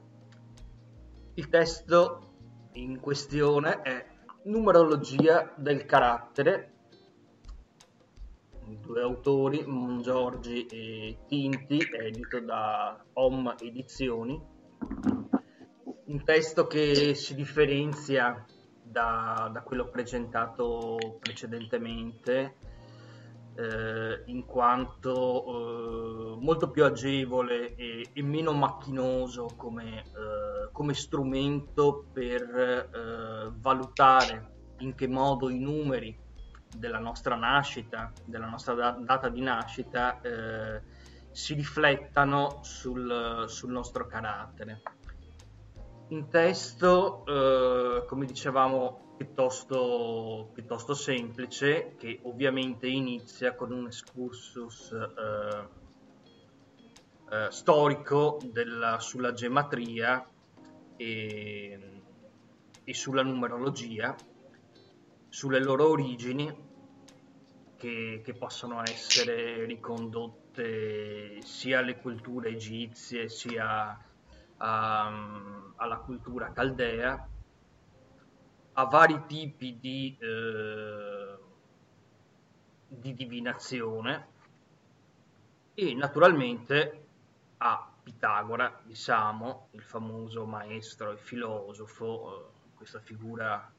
[1.36, 2.34] Il testo
[2.74, 4.12] in questione è
[4.46, 6.74] Numerologia del carattere
[8.80, 14.42] due autori, Mongiorgi e Tinti, edito da Om Edizioni.
[16.06, 18.46] Un testo che si differenzia
[18.82, 22.56] da, da quello presentato precedentemente,
[23.56, 32.06] eh, in quanto eh, molto più agevole e, e meno macchinoso come, eh, come strumento
[32.12, 36.20] per eh, valutare in che modo i numeri
[36.76, 40.82] della nostra nascita, della nostra da- data di nascita, eh,
[41.32, 44.82] si riflettano sul, sul, nostro carattere.
[46.14, 55.68] Un testo, eh, come dicevamo, piuttosto, piuttosto, semplice, che ovviamente inizia con un excursus eh,
[57.32, 60.24] eh storico della, sulla gematria
[60.96, 62.02] e,
[62.84, 64.16] e sulla numerologia
[65.30, 66.56] sulle loro origini
[67.76, 74.00] che, che possono essere ricondotte sia alle culture egizie sia
[74.58, 77.28] um, alla cultura caldea,
[78.74, 81.38] a vari tipi di, eh,
[82.88, 84.28] di divinazione
[85.74, 87.06] e naturalmente
[87.58, 93.72] a Pitagora di Samo, il famoso maestro e filosofo, eh, questa figura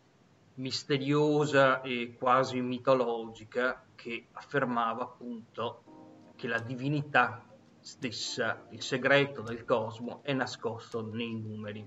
[0.54, 7.44] misteriosa e quasi mitologica che affermava appunto che la divinità
[7.84, 11.86] stessa, il segreto del cosmo è nascosto nei numeri.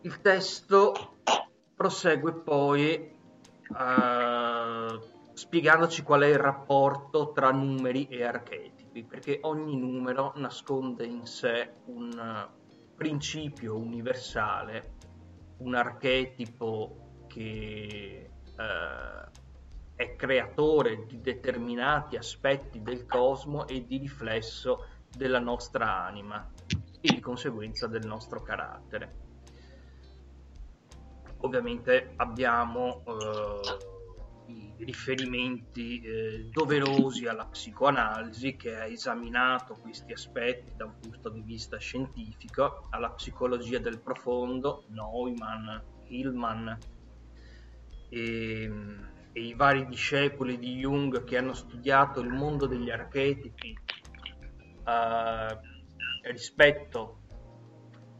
[0.00, 1.18] Il testo
[1.76, 3.16] prosegue poi
[3.68, 5.00] uh,
[5.32, 11.72] spiegandoci qual è il rapporto tra numeri e archetipi, perché ogni numero nasconde in sé
[11.84, 12.48] un
[12.96, 14.94] principio universale,
[15.58, 19.30] un archetipo che uh,
[19.96, 26.50] è creatore di determinati aspetti del cosmo e di riflesso della nostra anima
[27.00, 29.22] e di conseguenza del nostro carattere.
[31.38, 40.86] Ovviamente abbiamo eh, i riferimenti eh, doverosi alla psicoanalisi che ha esaminato questi aspetti da
[40.86, 46.78] un punto di vista scientifico, alla psicologia del profondo, Neumann, Hillman
[48.08, 53.76] e e i vari discepoli di Jung che hanno studiato il mondo degli archetipi
[54.86, 55.58] eh,
[56.30, 57.18] rispetto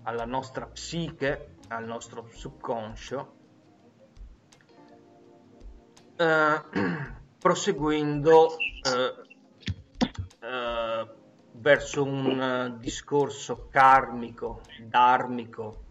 [0.03, 3.37] alla nostra psiche, al nostro subconscio,
[6.17, 6.63] eh,
[7.39, 9.15] proseguendo eh,
[10.41, 11.23] eh
[11.57, 15.85] verso un discorso karmico, dharmico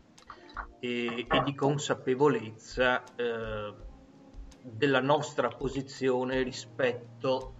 [0.79, 3.73] e, e di consapevolezza eh,
[4.63, 7.53] della nostra posizione rispetto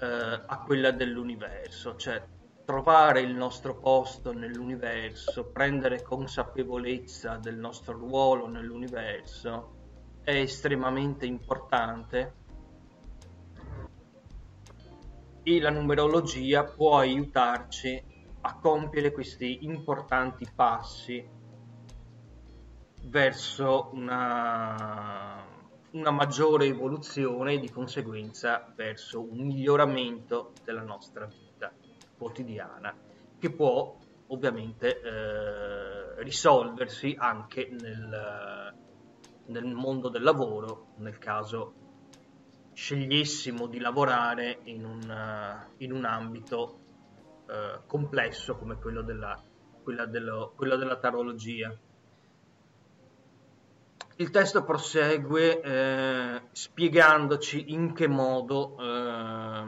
[0.00, 2.24] eh, a quella dell'universo, cioè
[2.64, 9.76] trovare il nostro posto nell'universo, prendere consapevolezza del nostro ruolo nell'universo
[10.22, 12.34] è estremamente importante.
[15.42, 18.04] E la numerologia può aiutarci
[18.42, 21.26] a compiere questi importanti passi
[23.04, 25.47] verso una
[25.92, 31.72] una maggiore evoluzione e di conseguenza verso un miglioramento della nostra vita
[32.16, 32.94] quotidiana
[33.38, 33.96] che può
[34.28, 38.74] ovviamente eh, risolversi anche nel,
[39.46, 41.74] nel mondo del lavoro nel caso
[42.74, 46.78] scegliessimo di lavorare in un, in un ambito
[47.48, 49.36] eh, complesso come quello della,
[50.06, 51.76] dello, quello della tarologia.
[54.20, 59.64] Il testo prosegue eh, spiegandoci in che modo eh,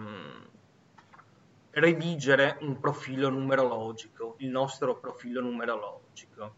[1.70, 6.54] redigere un profilo numerologico, il nostro profilo numerologico.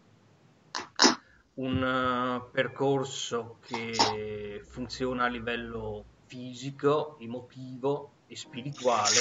[1.54, 9.18] Un uh, percorso che funziona a livello fisico, emotivo e spirituale,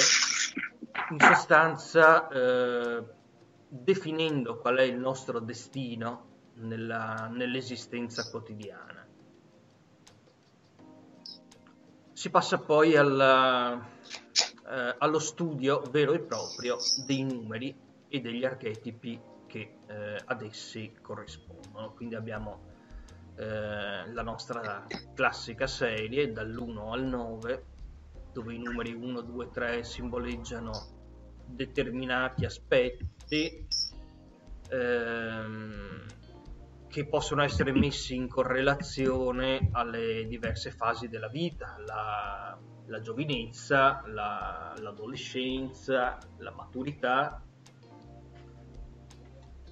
[1.10, 3.04] in sostanza eh,
[3.68, 6.30] definendo qual è il nostro destino
[6.62, 9.08] nella, nell'esistenza quotidiana.
[12.14, 13.84] Si passa poi alla,
[14.70, 17.76] eh, allo studio vero e proprio dei numeri
[18.08, 21.94] e degli archetipi che eh, ad essi corrispondono.
[21.94, 22.70] Quindi abbiamo
[23.36, 27.66] eh, la nostra classica serie dall'1 al 9,
[28.34, 30.72] dove i numeri 1, 2, 3 simboleggiano
[31.48, 33.68] determinati aspetti.
[34.70, 36.06] Ehm,
[36.92, 44.74] che possono essere messi in correlazione alle diverse fasi della vita, la, la giovinezza, la,
[44.78, 47.42] l'adolescenza, la maturità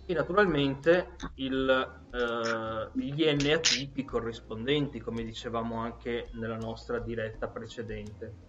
[0.05, 1.69] e naturalmente il,
[2.09, 8.47] eh, gli N corrispondenti, come dicevamo anche nella nostra diretta precedente.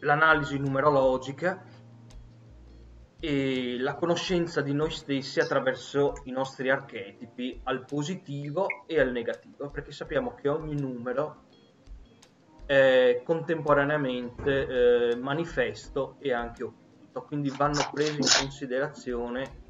[0.00, 1.74] L'analisi numerologica
[3.26, 9.68] e la conoscenza di noi stessi attraverso i nostri archetipi al positivo e al negativo,
[9.68, 11.46] perché sappiamo che ogni numero
[12.66, 19.64] è contemporaneamente eh, manifesto e anche occulto, quindi vanno prese in considerazione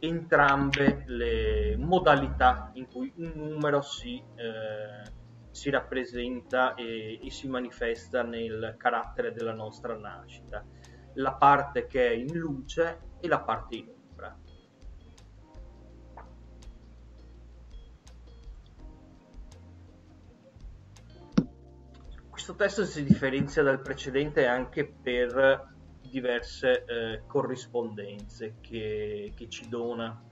[0.00, 5.10] entrambe le modalità in cui un numero si, eh,
[5.50, 10.62] si rappresenta e, e si manifesta nel carattere della nostra nascita
[11.18, 14.38] la parte che è in luce e la parte in ombra.
[22.30, 30.22] Questo testo si differenzia dal precedente anche per diverse eh, corrispondenze che, che, ci dona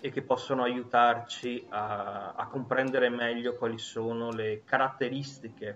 [0.00, 5.74] e che possono aiutarci a, a comprendere meglio quali sono le caratteristiche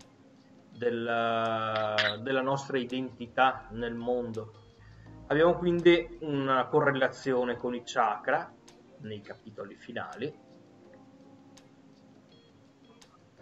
[0.76, 4.60] della, della nostra identità nel mondo.
[5.28, 8.52] Abbiamo quindi una correlazione con i chakra
[8.98, 10.50] nei capitoli finali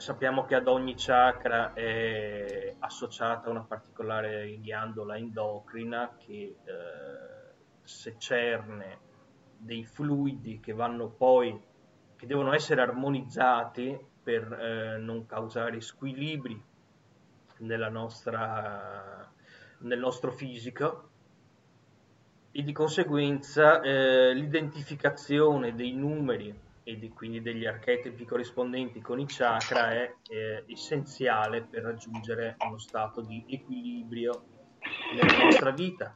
[0.01, 8.99] sappiamo che ad ogni chakra è associata una particolare ghiandola endocrina che eh, secerne
[9.59, 11.69] dei fluidi che vanno poi
[12.17, 16.69] che devono essere armonizzati per eh, non causare squilibri
[17.91, 19.31] nostra,
[19.79, 21.09] nel nostro fisico
[22.53, 29.27] e di conseguenza eh, l'identificazione dei numeri e di, quindi degli archetipi corrispondenti con i
[29.27, 34.43] chakra è eh, essenziale per raggiungere uno stato di equilibrio
[35.15, 36.15] nella nostra vita.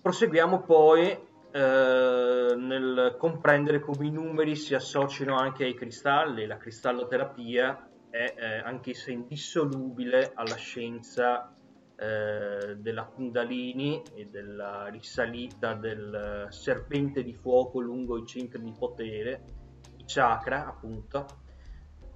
[0.00, 1.10] Proseguiamo poi
[1.50, 6.46] eh, nel comprendere come i numeri si associano anche ai cristalli.
[6.46, 7.88] La cristalloterapia
[8.18, 11.54] è eh, anch'essa indissolubile alla scienza
[11.94, 19.44] eh, della Kundalini e della risalita del serpente di fuoco lungo i centri di potere,
[19.98, 21.26] i chakra appunto,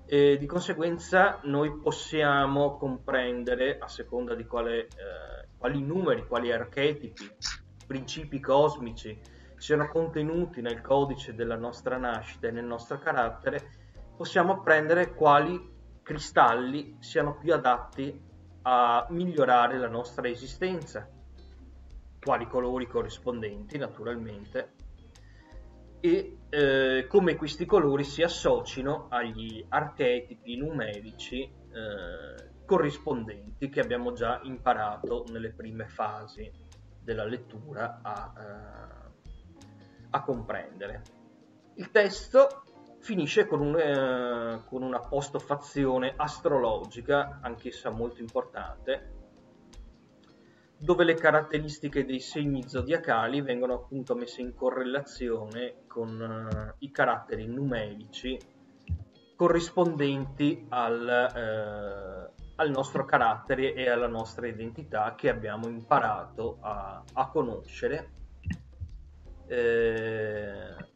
[0.04, 7.30] e di conseguenza noi possiamo comprendere a seconda di quale, eh, quali numeri, quali archetipi,
[7.86, 9.16] principi cosmici
[9.56, 13.70] siano contenuti nel codice della nostra nascita e nel nostro carattere,
[14.16, 15.70] possiamo apprendere quali
[16.02, 18.20] cristalli siano più adatti
[18.62, 21.08] a migliorare la nostra esistenza,
[22.20, 24.74] quali colori corrispondenti naturalmente,
[26.00, 34.40] e eh, come questi colori si associno agli archetipi numerici eh, corrispondenti che abbiamo già
[34.42, 36.50] imparato nelle prime fasi
[37.00, 39.10] della lettura a, eh,
[40.10, 41.02] a comprendere.
[41.74, 42.64] Il testo
[43.02, 49.10] finisce con, un, eh, con una postfazione astrologica, anch'essa molto importante,
[50.78, 57.46] dove le caratteristiche dei segni zodiacali vengono appunto messe in correlazione con uh, i caratteri
[57.46, 58.38] numerici
[59.36, 67.28] corrispondenti al, uh, al, nostro carattere e alla nostra identità che abbiamo imparato a, a
[67.28, 68.10] conoscere.
[69.46, 70.91] Eh,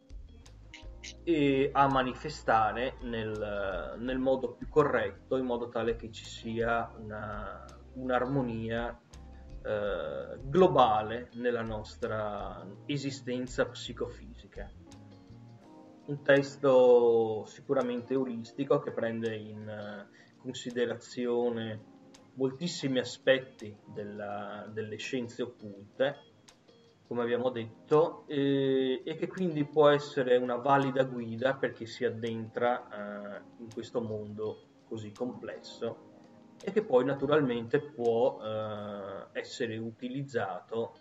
[1.22, 7.64] e a manifestare nel, nel, modo più corretto, in modo tale che ci sia una,
[7.94, 8.98] un'armonia
[9.62, 14.70] eh, globale nella nostra esistenza psicofisica.
[16.06, 20.06] Un testo sicuramente euristico che prende in
[20.38, 21.94] considerazione
[22.34, 26.26] moltissimi aspetti della, delle scienze occulte
[27.06, 32.04] come abbiamo detto, e, e, che quindi può essere una valida guida per chi si
[32.04, 36.04] addentra eh, in questo mondo così complesso
[36.62, 40.94] e che poi naturalmente può eh, essere utilizzato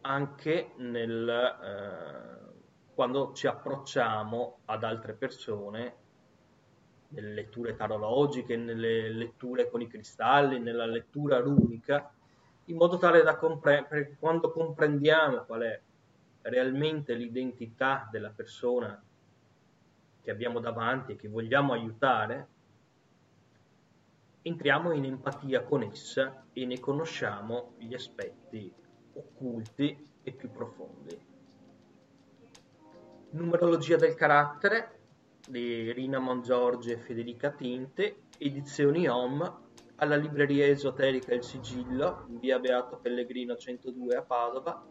[0.00, 5.96] anche nel, eh, quando ci approcciamo ad altre persone
[7.10, 12.12] nelle letture tarologiche, nelle letture con i cristalli, nella lettura runica
[12.68, 15.80] in modo tale da comprendere, quando comprendiamo qual è
[16.42, 19.02] realmente l'identità della persona
[20.20, 22.46] che abbiamo davanti e che vogliamo aiutare,
[24.42, 28.72] entriamo in empatia con essa e ne conosciamo gli aspetti
[29.14, 31.26] occulti e più profondi.
[33.30, 34.96] Numerologia del carattere
[35.48, 39.67] di Rina Mongiorgi e Federica Tinte, edizioni Om
[39.98, 44.86] alla libreria esoterica Il Sigillo, in via Beato Pellegrino 102 a Padova.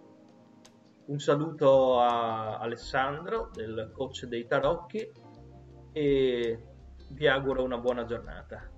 [1.05, 5.09] Un saluto a Alessandro del coach dei tarocchi
[5.93, 6.63] e
[7.09, 8.69] vi auguro una buona giornata.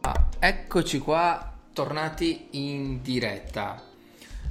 [0.00, 3.80] Ah, eccoci qua, tornati in diretta.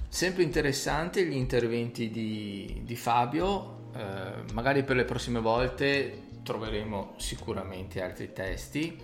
[0.07, 8.01] Sempre interessanti gli interventi di, di Fabio, eh, magari per le prossime volte troveremo sicuramente
[8.01, 8.97] altri testi,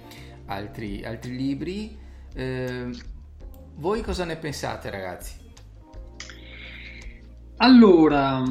[0.45, 1.97] altri, altri libri.
[2.33, 2.89] Eh,
[3.75, 5.39] voi cosa ne pensate ragazzi?
[7.57, 8.43] Allora,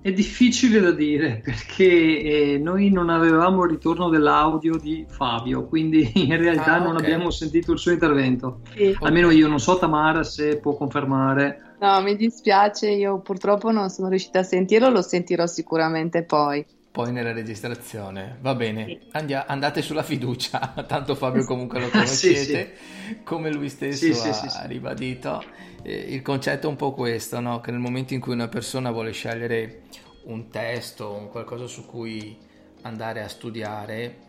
[0.00, 6.10] è difficile da dire perché eh, noi non avevamo il ritorno dell'audio di Fabio, quindi
[6.26, 7.04] in realtà ah, non okay.
[7.04, 8.60] abbiamo sentito il suo intervento.
[8.72, 8.96] Sì.
[9.00, 11.74] Almeno io non so Tamara se può confermare.
[11.80, 17.12] No, mi dispiace, io purtroppo non sono riuscita a sentirlo, lo sentirò sicuramente poi poi
[17.12, 18.38] nella registrazione.
[18.40, 19.00] Va bene, sì.
[19.12, 22.74] Andia, andate sulla fiducia, tanto Fabio comunque lo conoscete,
[23.06, 23.22] sì, sì.
[23.22, 25.42] come lui stesso ha, ribadito.
[25.82, 27.60] Eh, il concetto è un po' questo, no?
[27.60, 29.82] che nel momento in cui una persona vuole scegliere
[30.24, 32.36] un testo, un qualcosa su cui
[32.82, 34.28] andare a studiare,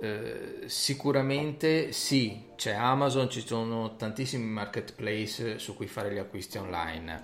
[0.00, 7.20] eh, sicuramente sì, c'è Amazon, ci sono tantissimi marketplace su cui fare gli acquisti online,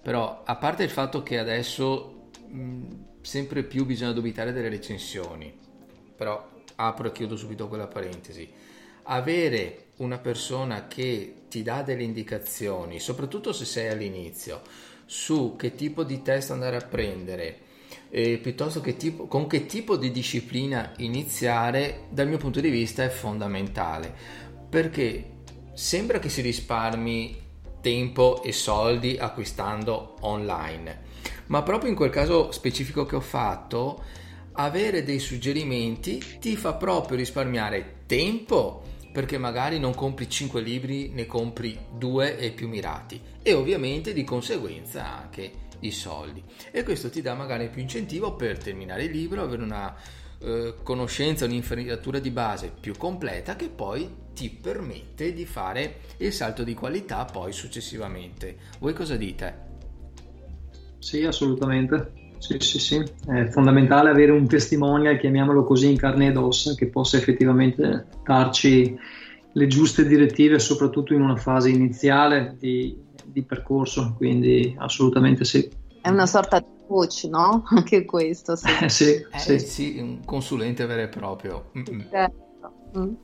[0.00, 2.28] però a parte il fatto che adesso...
[2.46, 5.52] Mh, sempre più bisogna dubitare delle recensioni,
[6.16, 8.48] però apro e chiudo subito quella parentesi.
[9.04, 14.62] Avere una persona che ti dà delle indicazioni, soprattutto se sei all'inizio,
[15.04, 17.58] su che tipo di test andare a prendere,
[18.10, 23.02] eh, piuttosto che tipo, con che tipo di disciplina iniziare, dal mio punto di vista
[23.02, 24.14] è fondamentale,
[24.68, 25.38] perché
[25.74, 27.48] sembra che si risparmi
[27.80, 31.08] tempo e soldi acquistando online,
[31.50, 34.02] ma proprio in quel caso specifico che ho fatto,
[34.52, 38.82] avere dei suggerimenti ti fa proprio risparmiare tempo
[39.12, 44.22] perché magari non compri 5 libri, ne compri 2 e più mirati e ovviamente di
[44.22, 49.42] conseguenza anche i soldi e questo ti dà magari più incentivo per terminare il libro,
[49.42, 49.96] avere una
[50.38, 56.62] eh, conoscenza, un'infarinatura di base più completa che poi ti permette di fare il salto
[56.62, 58.56] di qualità poi successivamente.
[58.78, 59.69] Voi cosa dite?
[61.00, 62.12] Sì, assolutamente.
[62.38, 63.04] Sì, sì, sì.
[63.26, 68.96] È fondamentale avere un testimonial, chiamiamolo così, in carne ed ossa, che possa effettivamente darci
[69.52, 74.14] le giuste direttive, soprattutto in una fase iniziale di, di percorso.
[74.16, 75.68] Quindi, assolutamente sì.
[76.00, 77.64] È una sorta di coach, no?
[77.70, 78.56] Anche questo.
[78.56, 79.58] Sì, eh, sì, eh, sì.
[79.58, 81.70] sì, un consulente vero e proprio.
[82.10, 82.72] Certo.
[82.96, 83.14] Mm.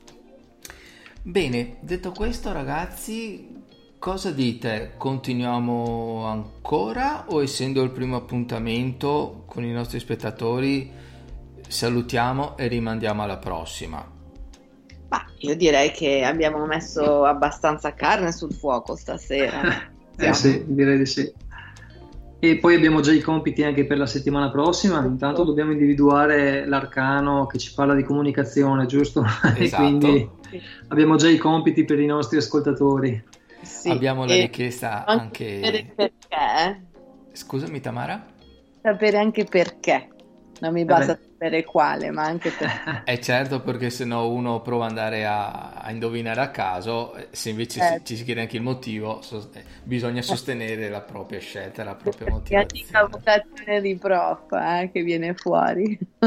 [1.23, 3.56] Bene, detto questo, ragazzi,
[3.99, 4.93] cosa dite?
[4.97, 10.91] Continuiamo ancora o essendo il primo appuntamento con i nostri spettatori
[11.67, 14.05] salutiamo e rimandiamo alla prossima?
[15.07, 19.89] Bah, io direi che abbiamo messo abbastanza carne sul fuoco stasera.
[20.17, 21.33] eh sì, direi di sì.
[22.39, 25.03] E poi abbiamo già i compiti anche per la settimana prossima.
[25.03, 29.25] Intanto dobbiamo individuare l'arcano che ci parla di comunicazione, giusto?
[29.57, 29.59] Esatto.
[29.61, 30.29] e quindi
[30.89, 33.23] abbiamo già i compiti per i nostri ascoltatori.
[33.61, 35.61] Sì, abbiamo la richiesta anche.
[35.63, 36.85] Sapere perché?
[37.33, 38.25] Scusami, Tamara?
[38.81, 40.09] Sapere anche perché.
[40.59, 43.03] Non mi basta eh sapere quale, ma anche perché.
[43.05, 47.51] È certo, perché se no uno prova ad andare a, a, indovinare a caso, se
[47.51, 48.05] invece certo.
[48.05, 52.31] ci si chiede anche il motivo, so, eh, bisogna sostenere la propria scelta, la propria
[52.31, 52.91] motivazione.
[52.91, 55.97] La vocazione di prof eh, che viene fuori.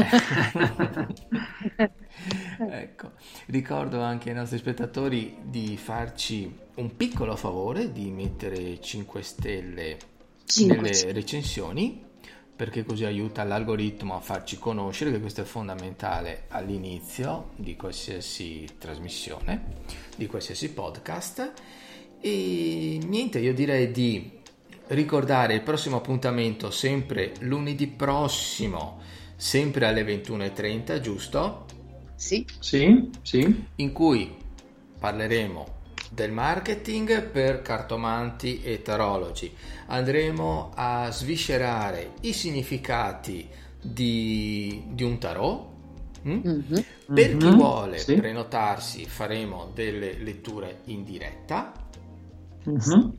[2.69, 3.11] ecco,
[3.47, 9.97] ricordo anche ai nostri spettatori di farci un piccolo favore di mettere 5 stelle
[10.45, 10.75] 5.
[10.75, 12.09] nelle recensioni
[12.55, 19.77] perché così aiuta l'algoritmo a farci conoscere che questo è fondamentale all'inizio di qualsiasi trasmissione,
[20.15, 21.53] di qualsiasi podcast.
[22.19, 24.39] E niente, io direi di
[24.89, 28.99] ricordare il prossimo appuntamento sempre lunedì prossimo,
[29.35, 31.65] sempre alle 21.30, giusto?
[32.13, 32.45] Sì.
[32.59, 33.65] Sì, sì.
[33.77, 34.35] In cui
[34.99, 35.79] parleremo
[36.13, 39.55] del marketing per cartomanti e tarologi.
[39.87, 43.47] Andremo a sviscerare i significati
[43.81, 45.69] di, di un tarot.
[46.27, 46.41] Mm?
[46.45, 46.79] Mm-hmm.
[47.13, 47.55] Per chi mm-hmm.
[47.55, 48.15] vuole sì.
[48.15, 51.71] prenotarsi faremo delle letture in diretta.
[52.69, 53.09] Mm-hmm.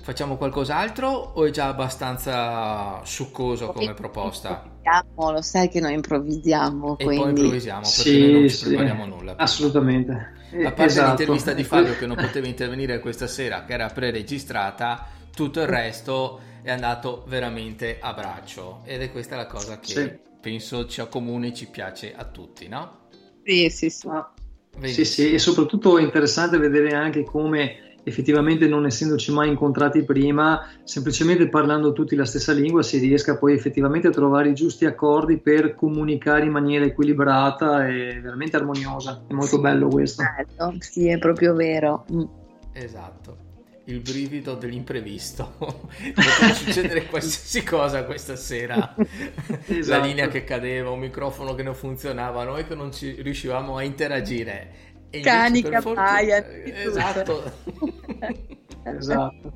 [0.00, 4.71] Facciamo qualcos'altro o è già abbastanza succoso come proposta?
[5.14, 6.98] Lo sai che noi improvvisiamo.
[6.98, 7.22] E quindi...
[7.22, 9.36] poi improvvisiamo perché sì, noi non ci prepariamo nulla.
[9.36, 10.12] Assolutamente.
[10.12, 11.08] A parte esatto.
[11.08, 16.40] l'intervista di Fabio che non poteva intervenire questa sera, che era pre-registrata, tutto il resto
[16.62, 18.82] è andato veramente a braccio.
[18.84, 20.18] Ed è questa la cosa che sì.
[20.40, 23.08] penso ci accomuna e ci piace a tutti, no?
[23.44, 24.08] Sì, sì, sì.
[24.80, 30.68] Sì, sì, e soprattutto è interessante vedere anche come effettivamente non essendoci mai incontrati prima,
[30.84, 35.38] semplicemente parlando tutti la stessa lingua si riesca poi effettivamente a trovare i giusti accordi
[35.38, 39.24] per comunicare in maniera equilibrata e veramente armoniosa.
[39.26, 40.22] È molto sì, bello questo.
[40.22, 42.04] Bello, sì, è proprio vero.
[42.12, 42.24] Mm.
[42.72, 43.50] Esatto.
[43.84, 45.54] Il brivido dell'imprevisto.
[45.58, 48.94] Poteva succedere qualsiasi cosa questa sera.
[49.64, 49.98] Esatto.
[49.98, 53.82] La linea che cadeva, un microfono che non funzionava, noi che non ci riuscivamo a
[53.82, 56.46] interagire e Cani che appaiano.
[56.64, 57.52] Esatto.
[58.82, 59.52] esatto.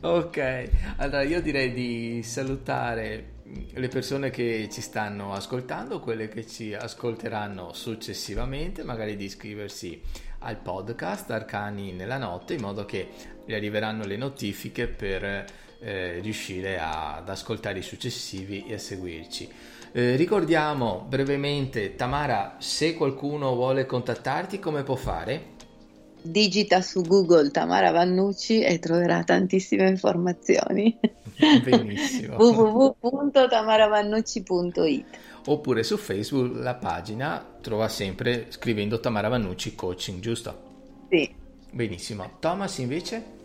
[0.00, 3.32] Ok, allora io direi di salutare
[3.72, 10.00] le persone che ci stanno ascoltando, quelle che ci ascolteranno successivamente, magari di iscriversi
[10.40, 13.08] al podcast Arcani nella notte in modo che
[13.44, 15.44] gli arriveranno le notifiche per
[15.80, 19.50] eh, riuscire a, ad ascoltare i successivi e a seguirci.
[19.96, 25.52] Eh, ricordiamo brevemente, Tamara, se qualcuno vuole contattarti, come può fare?
[26.20, 30.98] Digita su Google Tamara Vannucci e troverà tantissime informazioni.
[31.62, 32.34] Benissimo.
[32.42, 35.06] www.tamaravannucci.it
[35.46, 40.62] Oppure su Facebook la pagina trova sempre scrivendo Tamara Vannucci Coaching, giusto?
[41.08, 41.32] Sì.
[41.70, 42.38] Benissimo.
[42.40, 43.43] Thomas invece?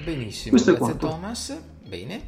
[0.04, 1.60] Benissimo Questo grazie Thomas.
[1.88, 2.22] Bene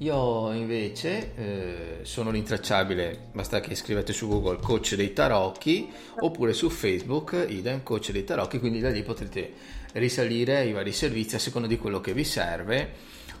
[0.00, 6.70] io invece eh, sono rintracciabile, basta che scrivete su Google coach dei tarocchi oppure su
[6.70, 9.52] Facebook idem coach dei tarocchi, quindi da lì potrete
[9.92, 12.92] risalire ai vari servizi a seconda di quello che vi serve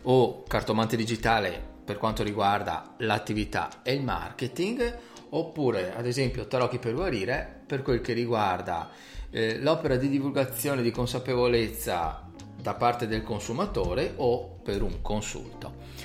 [0.02, 4.98] o cartomante digitale per quanto riguarda l'attività e il marketing
[5.30, 8.90] oppure ad esempio tarocchi per guarire per quel che riguarda
[9.30, 12.28] eh, l'opera di divulgazione di consapevolezza
[12.60, 15.99] da parte del consumatore o per un consulto.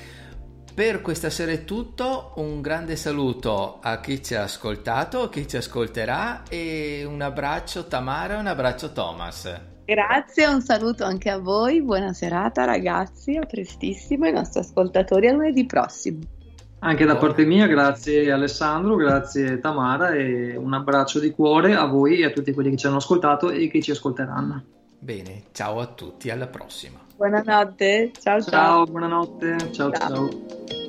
[0.76, 5.48] Per questa sera è tutto, un grande saluto a chi ci ha ascoltato, a chi
[5.48, 9.62] ci ascolterà e un abbraccio Tamara e un abbraccio Thomas.
[9.86, 15.32] Grazie, un saluto anche a voi, buona serata ragazzi, a prestissimo, ai nostri ascoltatori a
[15.32, 16.20] lunedì prossimo.
[16.80, 22.20] Anche da parte mia, grazie Alessandro, grazie Tamara e un abbraccio di cuore a voi
[22.20, 24.62] e a tutti quelli che ci hanno ascoltato e che ci ascolteranno.
[25.00, 27.05] Bene, ciao a tutti, alla prossima.
[27.18, 28.52] Buonanotte, ciao ciao.
[28.52, 30.30] Ciao, buonanotte, ciao ciao.
[30.30, 30.85] ciao.